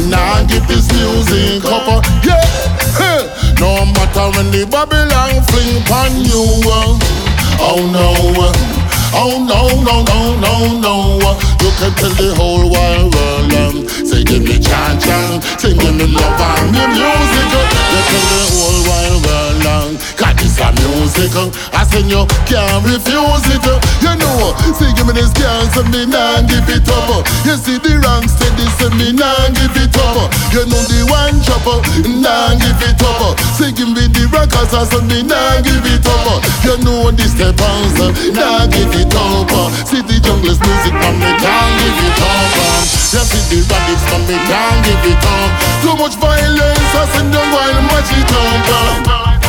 Nah 0.09 0.41
give 0.49 0.65
this 0.67 0.89
music 0.91 1.63
up 1.65 1.85
uh, 1.87 2.01
Yeah. 2.25 2.41
No 3.61 3.85
matter 3.85 4.25
when 4.35 4.49
the 4.49 4.65
Babylon 4.65 5.41
fling 5.53 5.77
upon 5.85 6.25
you 6.25 6.41
uh, 6.65 6.97
Oh 7.61 7.79
no 7.93 8.09
Oh 9.15 9.37
no, 9.45 9.69
no, 9.85 10.01
no, 10.09 10.19
no, 10.41 10.53
no 10.81 11.37
You 11.61 11.69
can 11.77 11.93
tell 12.01 12.13
the 12.17 12.33
whole 12.35 12.65
wide 12.67 13.13
world 13.13 13.53
um, 13.53 13.87
Say 14.09 14.23
give 14.23 14.41
me 14.41 14.57
chan 14.57 14.99
chan 14.99 15.39
Say 15.61 15.77
give 15.77 15.93
me 15.95 16.07
love 16.09 16.41
and 16.41 16.73
me 16.73 16.81
music 16.97 17.47
You 17.53 18.01
tell 18.09 18.25
the 18.33 18.41
whole 18.57 18.81
wide 18.89 19.19
world 19.21 19.65
um, 19.69 19.91
This 20.53 20.61
a 20.61 20.69
music 20.85 21.33
uh, 21.33 21.49
I 21.73 21.81
say 21.81 22.05
you 22.05 22.29
can't 22.45 22.85
refuse 22.85 23.45
it 23.49 23.65
You 24.05 24.13
know 24.21 24.53
Say 24.77 24.93
give 24.93 25.09
me 25.09 25.17
this 25.17 25.33
girl 25.33 25.65
Say 25.73 25.81
me 25.89 26.05
nah 26.05 26.45
give 26.45 26.69
it 26.69 26.85
up 26.93 27.25
You 27.41 27.57
see 27.57 27.81
the 27.81 27.97
rank 27.97 28.29
steady 28.29 28.69
Say 28.77 28.93
me 28.93 29.17
nah 29.17 29.49
give 29.49 29.73
it 29.73 29.97
up 29.97 30.29
You 30.53 30.61
know 30.69 30.77
the 30.85 31.09
one 31.09 31.41
chopper 31.41 31.81
Nah 32.05 32.53
give 32.61 32.85
it 32.85 33.01
up 33.01 33.33
Say 33.57 33.73
give 33.73 33.89
me 33.89 34.05
the 34.05 34.29
I 34.29 34.85
say 34.85 35.01
me 35.09 35.25
nah 35.25 35.57
give 35.65 35.89
it 35.89 36.05
up 36.05 36.45
You 36.61 36.77
know 36.85 37.09
the 37.09 37.25
steppers 37.25 37.97
uh, 37.97 38.13
Nah 38.37 38.69
give 38.69 38.93
it 38.93 39.09
up 39.09 39.49
See 39.89 40.05
the 40.05 40.21
junglist 40.21 40.61
music 40.61 40.93
Man 40.93 41.17
me 41.17 41.33
can't 41.41 41.73
give 41.81 41.97
it 41.97 42.21
up 42.29 42.53
You 43.09 43.25
see 43.25 43.41
the 43.49 43.57
radix 43.73 43.99
Man 44.05 44.21
me 44.29 44.37
can't 44.45 44.77
give 44.85 45.17
it 45.17 45.17
up. 45.17 45.49
Too 45.81 45.97
much 45.97 46.13
violence 46.21 46.93
I 46.93 47.09
say 47.09 47.25
don't 47.33 47.57
and 47.57 47.85
match 47.89 48.13
it 48.13 48.29
up 48.37 49.42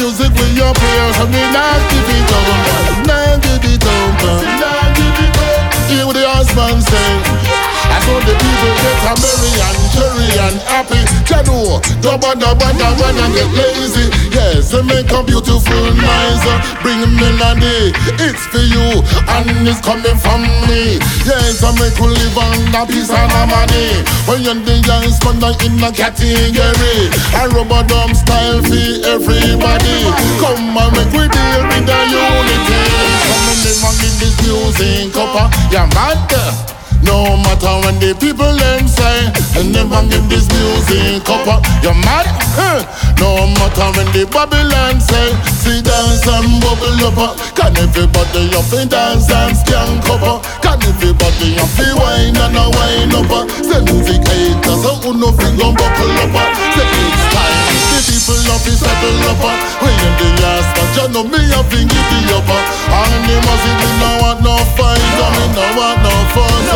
music 0.00 0.32
we 0.40 0.46
your 0.56 0.72
players 0.74 1.16
So 1.16 1.26
me 1.26 1.42
nah 1.52 1.76
give 1.90 2.08
it 2.08 2.30
up 2.32 2.46
Nah 3.06 3.36
give 3.44 3.64
it 3.68 3.84
up 3.84 4.22
uh. 4.24 4.40
Hear 5.88 6.06
what 6.06 6.16
the 6.16 6.24
husband 6.28 6.82
say 6.82 7.10
I 7.94 7.98
saw 8.04 8.18
the 8.24 8.34
people 8.40 8.72
and 9.66 10.09
and 10.40 10.60
happy. 10.64 11.00
Jano, 11.28 11.80
dubba 12.00 12.32
dubba 12.34 12.68
dubba 12.74 13.08
and 13.12 13.34
get 13.34 13.50
lazy. 13.52 14.08
Yes, 14.30 14.72
they 14.72 14.82
make 14.82 15.10
a 15.12 15.22
beautiful 15.22 15.84
noise 15.94 16.46
Bring 16.82 17.02
melody, 17.18 17.92
it's 18.16 18.40
for 18.48 18.62
you 18.62 19.02
And 19.28 19.68
it's 19.68 19.80
coming 19.84 20.16
from 20.16 20.42
me. 20.64 20.96
Yes, 21.26 21.62
I 21.62 21.70
make 21.76 21.98
you 21.98 22.08
live 22.08 22.38
on 22.38 22.74
a 22.74 22.86
piece 22.86 23.10
of 23.10 23.28
money. 23.50 23.90
When 24.24 24.42
you're 24.42 24.56
the 24.56 24.80
young 24.86 25.06
spender 25.12 25.52
in 25.66 25.82
a 25.82 25.90
category. 25.92 27.10
A 27.36 27.42
rubber 27.52 27.84
dumb 27.86 28.14
style 28.14 28.62
for 28.64 28.86
everybody. 29.06 29.98
Come 30.40 30.78
and 30.78 30.90
make 30.96 31.12
we 31.12 31.28
deal 31.28 31.60
with 31.68 31.84
the 31.84 31.98
unity. 32.08 32.82
Come 33.28 33.44
and 33.84 33.96
give 34.00 34.16
this 34.18 34.34
music 34.42 35.16
up 35.16 35.34
uh, 35.36 35.50
Yeah, 35.70 35.86
man 35.94 36.69
no 37.10 37.34
matter 37.42 37.74
when 37.82 37.98
the 37.98 38.14
people 38.22 38.46
them 38.54 38.86
say, 38.86 39.26
and 39.58 39.72
never 39.74 39.98
give 40.06 40.22
this 40.30 40.46
music 40.54 41.26
up. 41.26 41.42
uh, 41.46 41.58
You 41.82 41.90
mad? 42.06 42.26
Huh. 42.54 42.86
No 43.18 43.46
matter 43.58 43.88
when 43.98 44.06
the 44.14 44.24
Babylon 44.30 45.00
say, 45.02 45.34
see 45.60 45.82
dance 45.82 46.22
and 46.30 46.62
bubble 46.62 47.02
up. 47.10 47.34
Can 47.58 47.74
everybody 47.76 48.54
up 48.54 48.70
and 48.72 48.88
dance 48.90 49.26
and 49.30 49.52
skank 49.58 50.06
up? 50.06 50.40
Can 50.62 50.78
everybody 50.86 51.58
up 51.58 51.74
and 51.82 51.94
wine 51.98 52.36
and 52.38 52.56
a 52.56 52.64
wine 52.78 53.12
up? 53.18 53.50
Say 53.66 53.82
music 53.90 54.22
haters, 54.30 54.80
so 54.82 54.94
who 55.02 55.10
no 55.18 55.34
feel 55.34 55.52
gon' 55.58 55.74
buckle 55.74 56.14
up? 56.22 56.34
Say 56.78 56.86
it's 56.86 57.24
time, 57.34 57.69
people 58.10 58.34
love 58.50 58.62
to 58.66 58.72
settle 58.74 59.22
up. 59.30 59.38
uh. 59.38 59.54
When 59.82 59.94
you 59.94 60.10
the 60.18 60.28
last 60.42 60.70
man, 60.74 60.88
you 60.98 61.06
know 61.14 61.24
me 61.30 61.40
a 61.54 61.60
fing 61.70 61.86
it 61.86 62.30
up. 62.34 62.48
uh. 62.50 62.58
And 62.90 63.14
the 63.30 63.36
music, 63.38 63.76
me 63.78 63.90
no 64.02 64.10
want 64.22 64.40
no 64.42 64.54
fight, 64.74 64.98
and 64.98 65.32
me 65.38 65.46
no 65.54 65.64
want 65.78 65.98
no 66.02 66.14
fuss. 66.34 66.68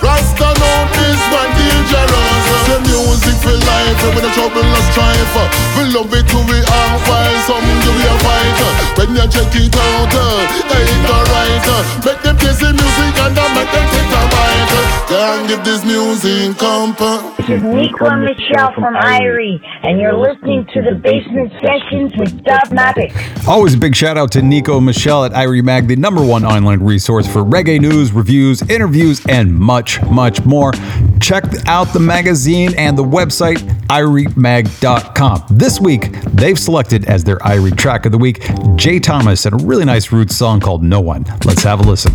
Rasta 0.00 0.48
know 0.60 0.78
this 0.96 1.22
one 1.32 1.50
dangerous 1.56 2.44
The 2.88 2.93
music 3.14 3.38
for 3.38 3.54
life. 3.54 3.98
When 4.14 4.24
the 4.26 4.32
trouble 4.34 4.66
and 4.66 4.84
strife 4.90 5.34
We 5.78 5.82
love 5.94 6.10
it 6.10 6.26
to 6.26 6.38
we 6.50 6.58
are 6.58 6.96
while 7.06 7.36
Some 7.46 7.66
do 7.82 7.90
we 7.94 8.04
a 8.10 8.14
fight. 8.26 8.58
When 8.98 9.14
you 9.14 9.26
check 9.30 9.54
it 9.54 9.74
out 9.74 10.10
uh, 10.10 10.74
Ain't 10.74 11.06
alright. 11.06 11.62
Make 12.04 12.20
them 12.22 12.36
play 12.36 12.54
the 12.58 12.70
music 12.74 13.14
And 13.22 13.36
then 13.36 13.50
make 13.54 13.70
them 13.70 13.86
take 13.94 14.10
a 14.10 14.22
bite. 14.34 14.94
Can't 15.08 15.48
give 15.48 15.64
this 15.64 15.84
music 15.84 16.58
comfort 16.58 17.36
This 17.36 17.48
is 17.50 17.62
Nico 17.62 18.06
and 18.06 18.24
Michelle 18.24 18.72
from 18.72 18.94
Irie, 18.94 19.60
and 19.82 20.00
you're 20.00 20.16
listening 20.16 20.66
to 20.72 20.80
the 20.80 20.94
Bassment 20.94 21.52
Sessions 21.60 22.16
with 22.16 22.42
Dubmatix. 22.42 23.46
Always 23.46 23.74
a 23.74 23.78
big 23.78 23.94
shout 23.94 24.16
out 24.16 24.32
to 24.32 24.42
Nico 24.42 24.78
and 24.78 24.86
Michelle 24.86 25.24
at 25.24 25.32
Irie 25.32 25.62
Mag, 25.62 25.88
the 25.88 25.96
number 25.96 26.24
one 26.24 26.44
online 26.44 26.80
resource 26.80 27.26
for 27.26 27.44
reggae 27.44 27.78
news, 27.80 28.12
reviews, 28.12 28.62
interviews, 28.70 29.24
and 29.28 29.54
much, 29.54 30.02
much 30.04 30.44
more. 30.46 30.72
Check 31.20 31.44
out 31.66 31.92
the 31.92 32.00
magazine 32.00 32.74
and 32.76 32.96
the 32.96 33.03
website, 33.04 33.58
IrieMag.com. 33.88 35.44
This 35.50 35.80
week, 35.80 36.12
they've 36.34 36.58
selected 36.58 37.04
as 37.06 37.24
their 37.24 37.38
Irie 37.38 37.76
track 37.76 38.06
of 38.06 38.12
the 38.12 38.18
week 38.18 38.42
Jay 38.76 38.98
Thomas 38.98 39.46
and 39.46 39.60
a 39.60 39.64
really 39.64 39.84
nice 39.84 40.12
roots 40.12 40.36
song 40.36 40.60
called 40.60 40.82
No 40.82 41.00
One. 41.00 41.24
Let's 41.44 41.62
have 41.62 41.80
a 41.80 41.82
listen. 41.82 42.14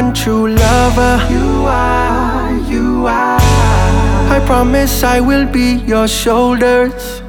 One 0.00 0.14
true 0.14 0.48
lover. 0.48 1.14
You 1.30 1.64
are, 1.66 2.52
you 2.72 3.06
are. 3.06 3.38
I 4.36 4.42
promise 4.46 5.02
I 5.02 5.20
will 5.20 5.46
be 5.46 5.74
your 5.92 6.08
shoulders. 6.08 7.19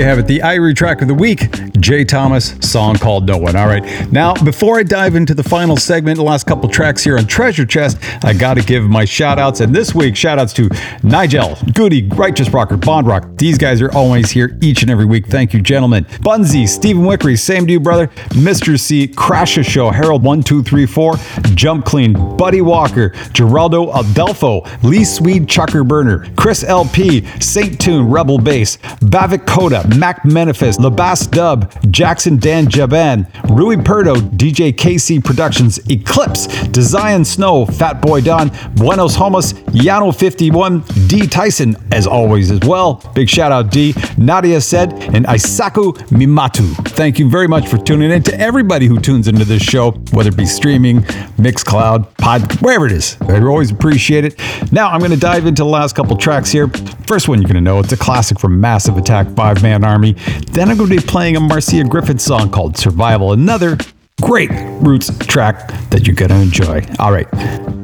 You 0.00 0.06
have 0.06 0.18
it, 0.18 0.26
the 0.26 0.38
Irie 0.38 0.74
track 0.74 1.02
of 1.02 1.08
the 1.08 1.14
week, 1.14 1.50
Jay 1.78 2.04
Thomas, 2.04 2.54
song 2.60 2.96
called 2.96 3.26
No 3.26 3.36
One. 3.36 3.54
All 3.54 3.66
right, 3.66 4.10
now 4.10 4.32
before 4.32 4.78
I 4.78 4.82
dive 4.82 5.14
into 5.14 5.34
the 5.34 5.42
final 5.42 5.76
segment, 5.76 6.16
the 6.16 6.22
last 6.24 6.46
couple 6.46 6.70
tracks 6.70 7.04
here 7.04 7.18
on 7.18 7.26
Treasure 7.26 7.66
Chest, 7.66 7.98
I 8.24 8.32
got 8.32 8.54
to 8.54 8.62
give 8.62 8.84
my 8.84 9.04
shout 9.04 9.38
outs. 9.38 9.60
And 9.60 9.74
this 9.74 9.94
week, 9.94 10.16
shout 10.16 10.38
outs 10.38 10.54
to 10.54 10.70
Nigel, 11.02 11.54
Goody, 11.74 12.08
Righteous 12.08 12.48
Rocker, 12.48 12.78
Bond 12.78 13.06
Rock. 13.06 13.26
These 13.36 13.58
guys 13.58 13.82
are 13.82 13.92
always 13.92 14.30
here 14.30 14.56
each 14.62 14.80
and 14.80 14.90
every 14.90 15.04
week. 15.04 15.26
Thank 15.26 15.52
you, 15.52 15.60
gentlemen. 15.60 16.04
Bunsy, 16.04 16.66
Stephen 16.66 17.02
Wickery, 17.02 17.38
same 17.38 17.66
to 17.66 17.72
you, 17.74 17.80
brother. 17.80 18.06
Mr. 18.30 18.80
C, 18.80 19.06
Crasher 19.06 19.62
Show, 19.64 19.90
Harold1234, 19.90 21.54
Jump 21.54 21.84
Clean, 21.84 22.14
Buddy 22.38 22.62
Walker, 22.62 23.10
Geraldo 23.34 23.92
Adelfo, 23.92 24.82
Lee 24.82 25.04
Swede, 25.04 25.46
Chucker 25.46 25.84
Burner, 25.84 26.26
Chris 26.36 26.64
LP, 26.64 27.26
Saint 27.38 27.78
Tune, 27.78 28.08
Rebel 28.10 28.38
Bass, 28.38 28.78
Bavik 29.02 29.46
Coda, 29.46 29.84
Mac 29.98 30.22
Menefis, 30.22 30.78
Labas 30.78 31.30
Dub, 31.30 31.72
Jackson 31.90 32.36
Dan 32.36 32.66
Jaban, 32.66 33.26
Rui 33.50 33.76
Perdo, 33.76 34.14
DJ 34.14 34.72
KC 34.72 35.24
Productions, 35.24 35.78
Eclipse, 35.90 36.46
Design 36.68 37.24
Snow, 37.24 37.66
Fat 37.66 38.00
Boy 38.00 38.20
Don, 38.20 38.50
Buenos 38.74 39.14
Homos, 39.14 39.52
Yano51, 39.72 41.08
D 41.08 41.26
Tyson, 41.26 41.76
as 41.92 42.06
always, 42.06 42.50
as 42.50 42.60
well. 42.60 43.02
Big 43.14 43.28
shout 43.28 43.52
out 43.52 43.70
D, 43.70 43.94
Nadia 44.16 44.60
said, 44.60 44.92
and 45.14 45.26
Isaku 45.26 45.94
Mimatu. 46.10 46.74
Thank 46.88 47.18
you 47.18 47.28
very 47.28 47.48
much 47.48 47.68
for 47.68 47.78
tuning 47.78 48.10
in 48.10 48.22
to 48.24 48.40
everybody 48.40 48.86
who 48.86 48.98
tunes 48.98 49.28
into 49.28 49.44
this 49.44 49.62
show, 49.62 49.92
whether 50.12 50.28
it 50.30 50.36
be 50.36 50.46
streaming, 50.46 51.00
Mixcloud, 51.36 52.16
Pod, 52.16 52.60
wherever 52.60 52.86
it 52.86 52.92
is. 52.92 53.16
I 53.22 53.40
always 53.40 53.70
appreciate 53.70 54.24
it. 54.24 54.38
Now 54.72 54.90
I'm 54.90 55.00
going 55.00 55.10
to 55.10 55.16
dive 55.16 55.46
into 55.46 55.62
the 55.62 55.68
last 55.68 55.94
couple 55.94 56.16
tracks 56.16 56.50
here. 56.50 56.68
First 57.06 57.28
one 57.28 57.40
you're 57.40 57.48
going 57.48 57.56
to 57.56 57.60
know, 57.60 57.80
it's 57.80 57.92
a 57.92 57.96
classic 57.96 58.38
from 58.38 58.60
Massive 58.60 58.96
Attack 58.96 59.28
Five 59.34 59.62
Man 59.62 59.79
Army. 59.84 60.12
Then 60.52 60.70
I'm 60.70 60.76
going 60.76 60.90
to 60.90 60.96
be 60.96 61.02
playing 61.02 61.36
a 61.36 61.40
Marcia 61.40 61.84
Griffith 61.84 62.20
song 62.20 62.50
called 62.50 62.76
Survival, 62.76 63.32
another 63.32 63.76
great 64.20 64.50
Roots 64.80 65.10
track 65.26 65.68
that 65.90 66.06
you're 66.06 66.16
going 66.16 66.30
to 66.30 66.36
enjoy. 66.36 66.84
All 66.98 67.12
right, 67.12 67.32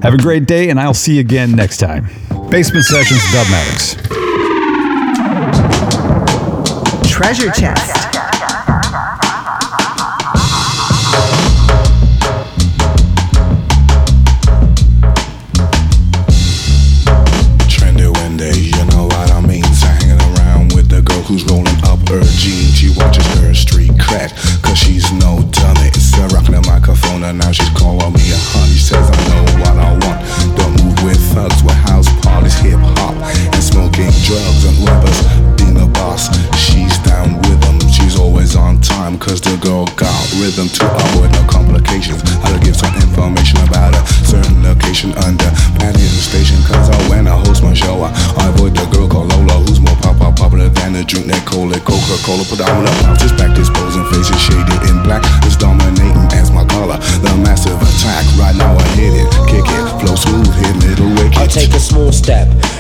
have 0.03 0.15
a 0.15 0.19
great 0.19 0.47
day, 0.47 0.71
and 0.71 0.79
I'll 0.81 0.95
see 0.95 1.15
you 1.15 1.21
again 1.21 1.53
next 1.53 1.79
time. 1.79 2.07
Bassment 2.51 2.85
Sessions, 2.85 3.21
Dub 3.33 3.47
Dubmatix. 3.47 3.97
Treasure 7.11 7.51
chest. 7.51 7.96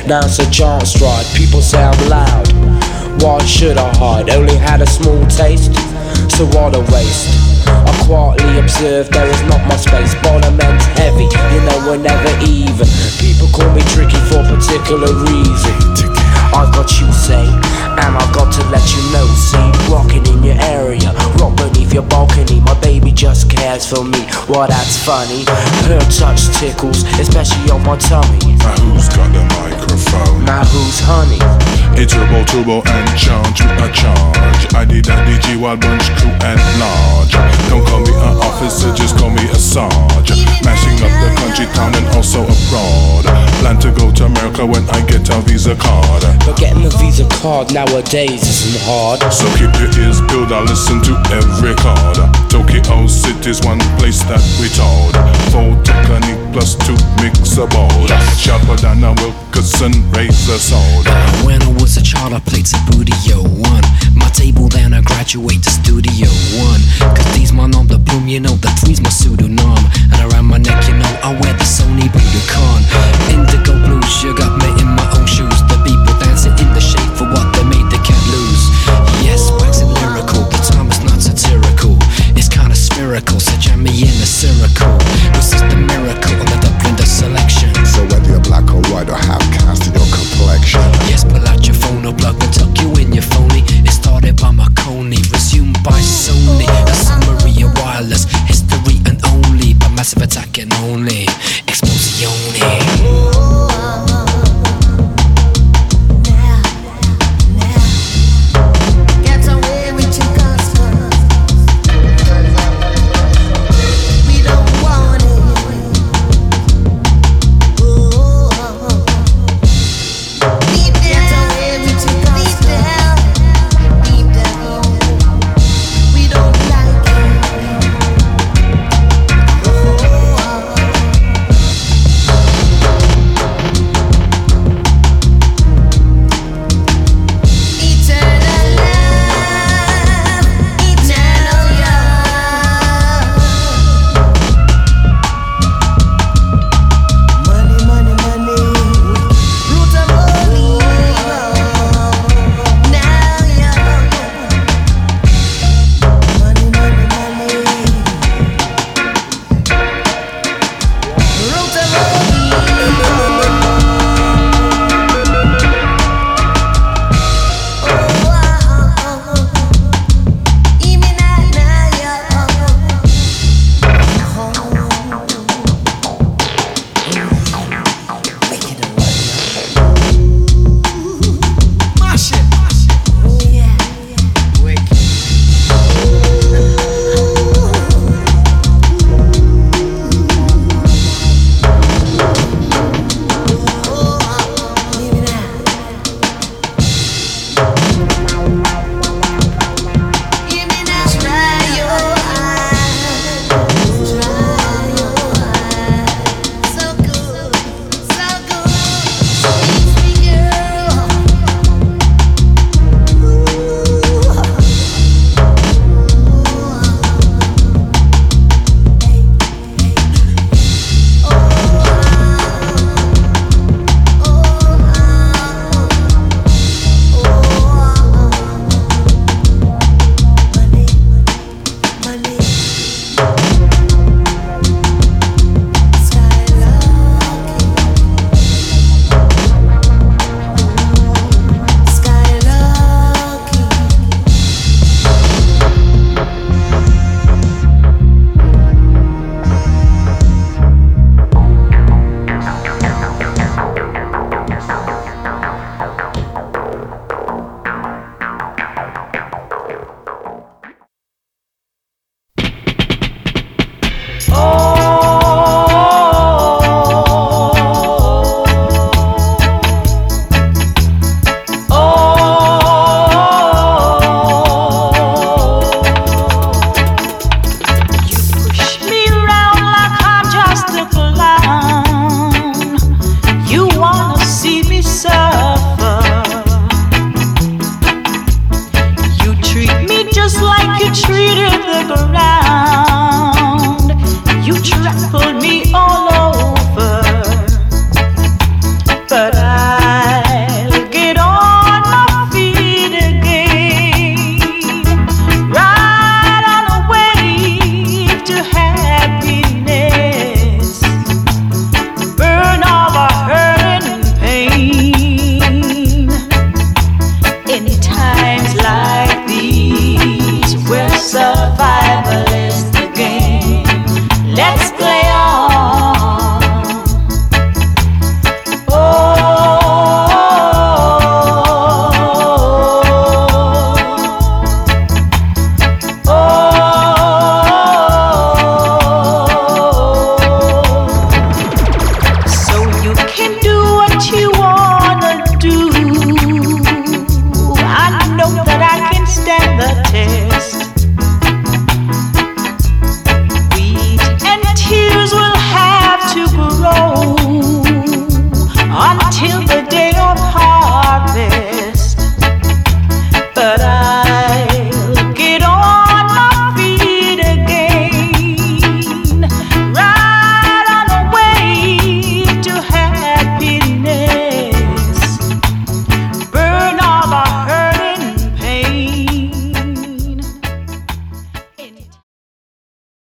Step, 0.06 0.22
now 0.22 0.26
it's 0.26 0.38
a 0.38 0.50
giant 0.50 0.86
stride. 0.86 1.26
People 1.34 1.60
say 1.60 1.82
I'm 1.82 2.08
loud. 2.08 2.48
Why 3.22 3.38
should 3.44 3.78
I 3.78 3.94
hide? 3.96 4.30
Only 4.30 4.56
had 4.56 4.82
a 4.82 4.86
small 4.86 5.24
taste, 5.26 5.74
so 6.36 6.46
what 6.46 6.74
a 6.74 6.80
waste. 6.92 7.28
I 7.66 8.04
quietly 8.06 8.58
observe 8.58 9.08
there 9.10 9.26
is 9.26 9.42
not 9.42 9.66
much 9.68 9.80
space. 9.80 10.14
Bottom 10.22 10.60
end's 10.60 10.84
heavy, 10.98 11.24
you 11.24 11.60
know 11.66 11.78
we're 11.86 12.02
never 12.02 12.30
even. 12.44 12.86
People 13.18 13.48
call 13.48 13.72
me 13.74 13.82
tricky 13.94 14.18
for 14.28 14.40
a 14.40 14.46
particular 14.46 15.12
reason. 15.24 16.15
I've 16.56 16.72
got 16.72 16.88
you 16.98 17.12
say, 17.12 17.44
and 17.44 18.16
I've 18.16 18.32
got 18.32 18.50
to 18.54 18.64
let 18.70 18.80
you 18.96 19.02
know. 19.12 19.26
See, 19.36 19.92
rocking 19.92 20.24
in 20.24 20.42
your 20.42 20.56
area, 20.58 21.12
rock 21.36 21.54
beneath 21.56 21.92
your 21.92 22.04
balcony. 22.04 22.60
My 22.60 22.72
baby 22.80 23.12
just 23.12 23.50
cares 23.50 23.84
for 23.86 24.02
me. 24.02 24.24
Well, 24.48 24.66
that's 24.66 24.96
funny. 25.04 25.44
Her 25.84 26.00
touch 26.08 26.48
tickles, 26.56 27.04
especially 27.20 27.70
on 27.70 27.84
my 27.84 27.98
tummy. 27.98 28.56
Now 28.56 28.72
who's 28.80 29.08
got 29.10 29.30
the 29.36 29.44
microphone? 29.60 30.46
Now 30.46 30.64
who's 30.64 30.98
honey? 31.00 31.75
It's 31.96 32.12
Turbo 32.12 32.44
Turbo 32.44 32.82
and 32.84 33.08
charge 33.16 33.64
with 33.64 33.80
a 33.80 33.88
charge. 33.88 34.74
I 34.76 34.84
did 34.84 35.06
that 35.06 35.24
DG 35.24 35.56
Wild 35.56 35.80
Bunch 35.80 36.04
crew 36.20 36.28
at 36.44 36.60
large. 36.76 37.32
Don't 37.72 37.80
call 37.88 38.04
me 38.04 38.12
an 38.12 38.36
officer, 38.44 38.92
just 38.92 39.16
call 39.16 39.30
me 39.30 39.40
a 39.48 39.56
sarge. 39.56 40.28
Mashing 40.60 41.00
up 41.00 41.08
the 41.24 41.32
country, 41.40 41.64
town, 41.72 41.96
and 41.96 42.04
also 42.12 42.44
abroad. 42.44 43.24
Plan 43.64 43.80
to 43.80 43.90
go 43.96 44.12
to 44.12 44.26
America 44.26 44.66
when 44.66 44.84
I 44.90 45.00
get 45.08 45.24
a 45.32 45.40
visa 45.40 45.74
card. 45.74 46.20
But 46.44 46.58
getting 46.58 46.84
a 46.84 46.90
Visa 47.00 47.26
card 47.40 47.72
nowadays 47.72 48.44
isn't 48.44 48.84
hard. 48.84 49.24
So 49.32 49.48
keep 49.56 49.72
your 49.80 49.88
ears 50.04 50.20
peeled, 50.28 50.52
I 50.52 50.60
listen 50.68 51.00
to 51.00 51.16
every 51.32 51.74
card. 51.80 52.35
Tokyo 52.56 53.06
City's 53.06 53.60
one 53.66 53.78
place 54.00 54.24
that 54.32 54.40
we 54.56 54.72
told. 54.72 55.12
Full 55.52 55.76
technique 55.84 56.40
plus 56.56 56.72
two 56.88 56.96
mix 57.20 57.60
a 57.60 57.68
board. 57.68 58.08
Sharper 58.40 58.80
than 58.80 59.04
a 59.04 59.12
Wilkinson 59.20 59.92
razor 60.08 60.56
sword. 60.56 61.04
When 61.44 61.60
I 61.60 61.68
was 61.76 61.98
a 61.98 62.02
child, 62.02 62.32
I 62.32 62.40
played 62.40 62.66
Studio 62.66 63.44
One. 63.44 63.84
My 64.16 64.30
table, 64.32 64.68
then 64.68 64.94
I 64.94 65.02
graduate 65.02 65.62
to 65.64 65.70
Studio 65.70 66.32
One. 66.56 66.80
Cause 67.12 67.28
these 67.36 67.52
my 67.52 67.64
on 67.64 67.92
the 67.92 67.98
boom, 67.98 68.26
you 68.26 68.40
know, 68.40 68.56
the 68.64 68.72
three's 68.80 69.02
my 69.02 69.10
pseudonym. 69.10 69.76
And 70.16 70.32
around 70.32 70.46
my 70.46 70.56
neck, 70.56 70.88
you 70.88 70.96
know, 70.96 71.12
I 71.20 71.36
wear 71.36 71.52
the 71.52 71.68
Sony 71.68 72.08
Budokan. 72.08 72.80
Indigo 73.36 73.76
blue 73.84 74.00
you 74.24 74.34
got 74.34 74.56
kinda 83.20 83.40
so 83.40 83.56
jam 83.58 83.82
me 83.82 83.90
in 83.90 84.08
a 84.08 84.26
circle. 84.26 84.98
Is 85.38 85.50
the 85.50 85.85